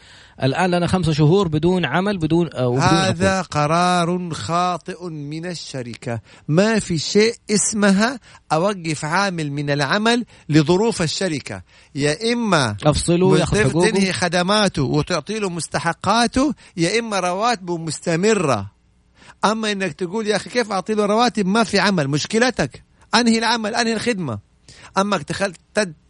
[0.43, 3.47] الآن لنا خمسة شهور بدون عمل بدون, آه بدون هذا عقود.
[3.47, 6.19] قرار خاطئ من الشركة.
[6.47, 8.19] ما في شيء اسمها
[8.51, 11.61] أوقف عامل من العمل لظروف الشركة.
[11.95, 18.71] يا إما أفصلوا تنهي خدماته وتعطي له مستحقاته يا إما رواتبه مستمرة.
[19.45, 22.07] أما إنك تقول يا أخي كيف أعطي له رواتب؟ ما في عمل.
[22.07, 22.86] مشكلتك.
[23.15, 24.39] أنهي العمل أنهي الخدمة
[24.97, 25.23] أما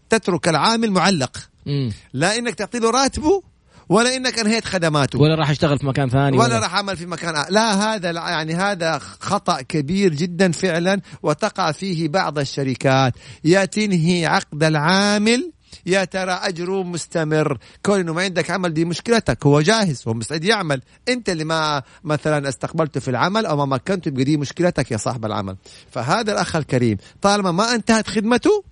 [0.10, 1.94] تترك العامل معلق مم.
[2.14, 3.44] لا إنك تعطي له راتبه
[3.90, 7.06] ولا إنك أنهيت خدماته ولا راح اشتغل في مكان ثاني ولا, ولا راح اعمل في
[7.06, 7.48] مكان آه.
[7.50, 14.64] لا هذا يعني هذا خطأ كبير جدا فعلا وتقع فيه بعض الشركات يا تنهي عقد
[14.64, 15.52] العامل
[15.88, 20.44] يا ترى اجره مستمر؟ كون إنه ما عندك عمل دي مشكلتك هو جاهز هو مستعد
[20.44, 20.82] يعمل.
[21.10, 25.26] أنت اللي ما مثلا استقبلته في العمل أو ما مكنته يبقى دي مشكلتك يا صاحب
[25.26, 25.58] العمل.
[25.92, 28.64] فهذا الأخ الكريم طالما ما انتهت خدمته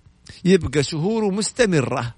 [0.44, 2.14] يبقى شهوره مستمرة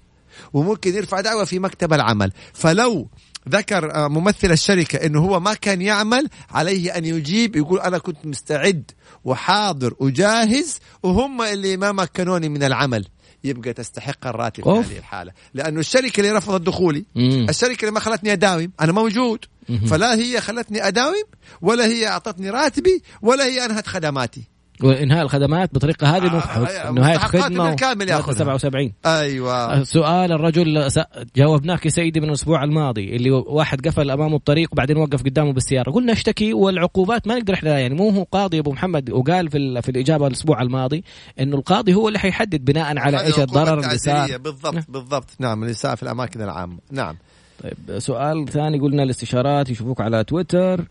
[0.53, 2.31] وممكن يرفع دعوة في مكتب العمل.
[2.53, 3.07] فلو
[3.49, 8.25] ذكر آه، ممثل الشركة أنه هو ما كان يعمل عليه أن يجيب يقول أنا كنت
[8.25, 8.91] مستعد
[9.25, 13.05] وحاضر وجاهز وهم اللي ما مكنوني من العمل.
[13.43, 17.45] يبقى تستحق الراتب في هذه الحالة لأنه الشركة اللي رفضت دخولي مم.
[17.49, 19.85] الشركة اللي ما خلتني أداوم أنا موجود مم.
[19.85, 21.23] فلا هي خلتني أداوم
[21.61, 24.43] ولا هي أعطتني راتبي ولا هي أنهت خدماتي
[24.83, 29.83] وإنهاء الخدمات بطريقة هذه آه نهايه خدمه بالكامل ياخذ 77 أيوه.
[29.83, 30.87] سؤال الرجل
[31.35, 35.91] جاوبناك يا سيدي من الأسبوع الماضي اللي واحد قفل أمامه الطريق وبعدين وقف قدامه بالسيارة.
[35.91, 39.89] قلنا اشتكي والعقوبات ما نقدر إحنا يعني مو هو قاضي أبو محمد وقال في في
[39.89, 41.03] الإجابة الأسبوع الماضي
[41.39, 44.83] إنه القاضي هو اللي حيحدد بناء على إيش الضرر اللي صار بالضبط نعم.
[44.89, 45.25] بالضبط.
[45.39, 46.77] نعم الإساءة في الأماكن العامة.
[46.91, 47.15] نعم.
[47.63, 50.79] طيب سؤال ثاني قلنا الاستشارات يشوفوك على تويتر.
[50.79, 50.85] آه،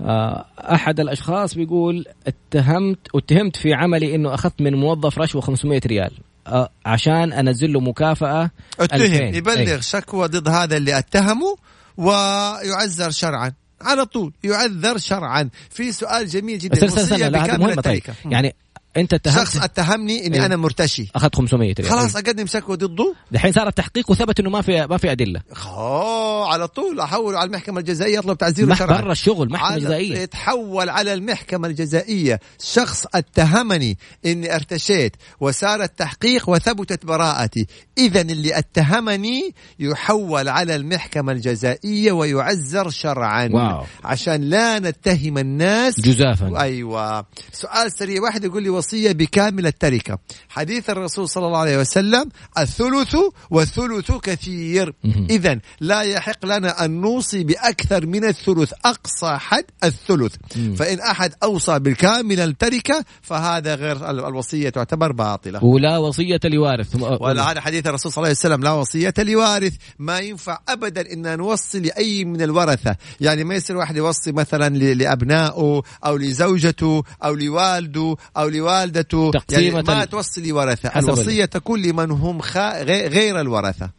[0.00, 6.10] أحد الأشخاص بيقول اتهمت اتهمت في عملي إنه أخذت من موظف رشوه 500 ريال.
[6.46, 9.82] آه، عشان أنزل له مكافأة اتهم يبلغ أي.
[9.82, 11.56] شكوى ضد هذا اللي اتهمه
[11.96, 13.52] ويعزر شرعا.
[13.80, 15.50] على طول يعذر شرعا.
[15.70, 16.88] في سؤال جميل جدا.
[16.88, 18.54] سنة سنة لا هذه مهمة طيب يعني
[18.96, 21.10] أنت اتهمت شخص اتهمني إني إيه؟ أنا مرتشي.
[21.14, 21.90] أخذت 500 ريال.
[21.90, 25.40] خلاص اقدم شكوى ضده؟ دحين صار التحقيق وثبت إنه ما في ما في أدلة.
[25.66, 30.18] أوه على طول أحول على المحكمة الجزائية أطلب تعزير شرعي برا الشغل محكمة جزائية.
[30.18, 32.40] يتحول على المحكمة الجزائية.
[32.60, 37.66] شخص اتهمني إني ارتشيت وصار التحقيق وثبتت براءتي.
[37.98, 43.48] اذا اللي اتهمني يحول على المحكمة الجزائية ويعزر شرعا.
[43.52, 43.84] wow.
[44.04, 46.00] عشان لا نتهم الناس.
[46.00, 46.60] جزافا.
[46.60, 47.26] أيوه.
[47.52, 50.18] سؤال سريع واحد يقول لي وصية بكامل التركة.
[50.48, 53.16] حديث الرسول صلى الله عليه وسلم الثلث
[53.50, 54.94] والثلث كثير.
[55.30, 60.34] إذا لا يحق لنا أن نوصي بأكثر من الثلث أقصى حد الثلث.
[60.76, 65.64] فإن أحد أوصى بالكامل التركة فهذا غير الوصية تعتبر باطلة.
[65.64, 66.96] ولا وصية لوارث.
[67.20, 69.72] ولا هذا حديث الرسول صلى الله عليه وسلم لا وصية لوارث.
[69.98, 72.96] ما ينفع أبدا إن نوصي لأي من الورثة.
[73.20, 79.70] يعني ما يصير واحد يوصي مثلا لأبنائه أو لزوجته أو لوالده أو لوالده والدته يعني
[79.70, 83.90] ما توصي لورثة الوصية تكون لمن هم خا غير الورثة.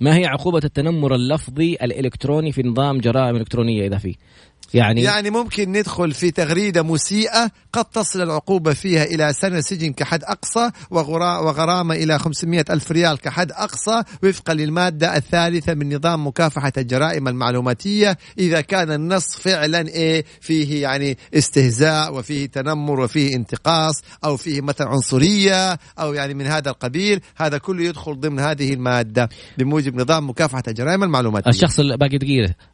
[0.00, 4.14] ما هي عقوبة التنمر اللفظي الإلكتروني في نظام جرائم إلكترونية إذا فيه؟
[4.74, 10.24] يعني يعني ممكن ندخل في تغريدة مسيئة قد تصل العقوبة فيها إلى سنة سجن كحد
[10.24, 17.28] أقصى وغرامة إلى 500 ألف ريال كحد أقصى وفقا للمادة الثالثة من نظام مكافحة الجرائم
[17.28, 18.18] المعلوماتية.
[18.38, 23.94] إذا كان النص فعلا إيه فيه يعني استهزاء وفيه تنمر وفيه انتقاص
[24.24, 29.28] أو فيه مثلا عنصرية أو يعني من هذا القبيل هذا كله يدخل ضمن هذه المادة
[29.58, 31.50] بموجب نظام مكافحة الجرائم المعلوماتية.
[31.50, 32.73] الشخص باقي دقيقة.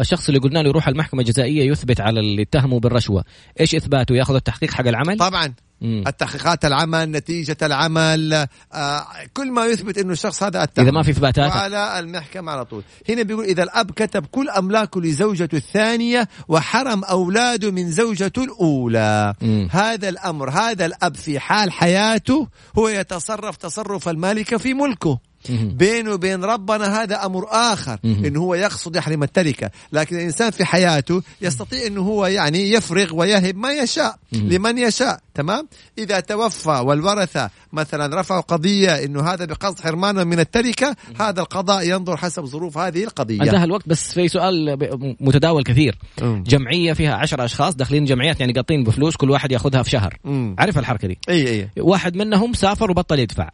[0.00, 3.24] الشخص اللي قلنا له يروح المحكمة الجزائية يثبت على اللي اتهمه بالرشوة.
[3.60, 5.54] إيش إثباته؟ ياخذ التحقيق حق العمل؟ طبعا.
[5.80, 6.04] مم.
[6.06, 10.84] التحقيقات العمل نتيجة العمل آه كل ما يثبت إنه الشخص هذا أتهم.
[10.84, 11.52] إذا ما في إثباتات.
[11.52, 12.82] على المحكمة على طول.
[13.08, 19.34] هنا بيقول إذا الأب كتب كل أملاكه لزوجته الثانية وحرم أولاده من زوجته الأولى.
[19.42, 19.68] مم.
[19.70, 22.48] هذا الأمر هذا الأب في حال حياته
[22.78, 25.18] هو يتصرف تصرف المالكة في ملكه.
[25.50, 29.70] بينه وبين ربنا هذا أمر آخر إنه هو يقصد يحرم التركة.
[29.92, 35.20] لكن الإنسان في حياته يستطيع إنه هو يعني يفرغ ويهب ما يشاء لمن يشاء.
[35.34, 35.68] تمام؟
[35.98, 42.16] إذا توفى والورثه مثلا رفعوا قضية إنه هذا بقصد حرمانه من التركة هذا القضاء ينظر
[42.16, 43.42] حسب ظروف هذه القضية.
[43.42, 44.78] انتهى الوقت بس في سؤال
[45.20, 45.98] متداول كثير.
[46.22, 50.18] جمعية فيها عشر أشخاص داخلين جمعيات يعني قاطين بفلوس كل واحد ياخذها في شهر.
[50.58, 51.68] عارف الحركة دي؟ إي إي.
[51.78, 53.50] واحد منهم سافر وبطل يدفع.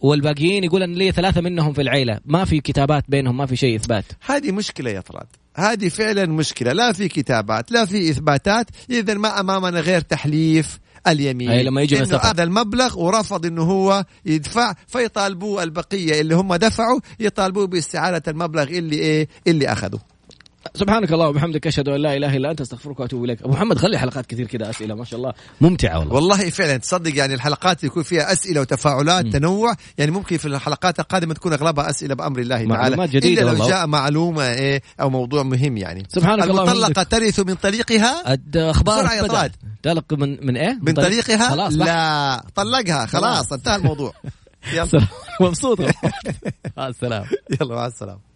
[0.00, 2.20] والباقيين يقول أن لي ثلاثة منهم في العيلة.
[2.24, 4.04] ما في كتابات بينهم ما في شيء إثبات.
[4.20, 6.72] هذه مشكلة يا طراد هذه فعلا مشكلة.
[6.72, 8.66] لا في كتابات لا في إثباتات.
[8.90, 11.50] اذا ما أمامنا غير تحليف اليمين.
[11.50, 12.16] أي لما يجي إنه.
[12.16, 18.96] هذا المبلغ ورفض إنه هو يدفع فيطالبوه البقية اللي هم دفعوا يطالبوه باستعادة المبلغ اللي
[18.96, 19.98] إيه اللي اخذه
[20.74, 23.42] سبحانك اللهم وبحمدك أشهد أن لا إله إلا أنت أستغفرك وأتوب إليك.
[23.42, 25.32] أبو محمد خلي حلقات كثير كذا أسئلة ما شاء الله.
[25.60, 26.14] ممتعة والله.
[26.14, 29.30] والله فعلا تصدق يعني الحلقات يكون فيها أسئلة وتفاعلات مم.
[29.30, 29.74] تنوع.
[29.98, 32.68] يعني ممكن في الحلقات القادمة تكون أغلبها أسئلة بأمر الله تعالى.
[32.68, 33.68] معلومات جديدة إلا لو.
[33.68, 36.06] جاء معلومة إيه أو موضوع مهم يعني.
[36.08, 37.02] سبحانك اللهم المطلقة.
[37.02, 39.50] ترث من طليقها؟ الد- أخبار.
[39.82, 41.84] تلق من من إيه؟ من طريقها خلاص لا.
[41.84, 44.12] لا طلقها خلاص انتهى الموضوع.
[44.74, 45.06] يلا.
[45.40, 45.80] مبسوط.
[46.76, 47.26] مع السلامة.
[47.60, 48.29] يلا مع السلامة.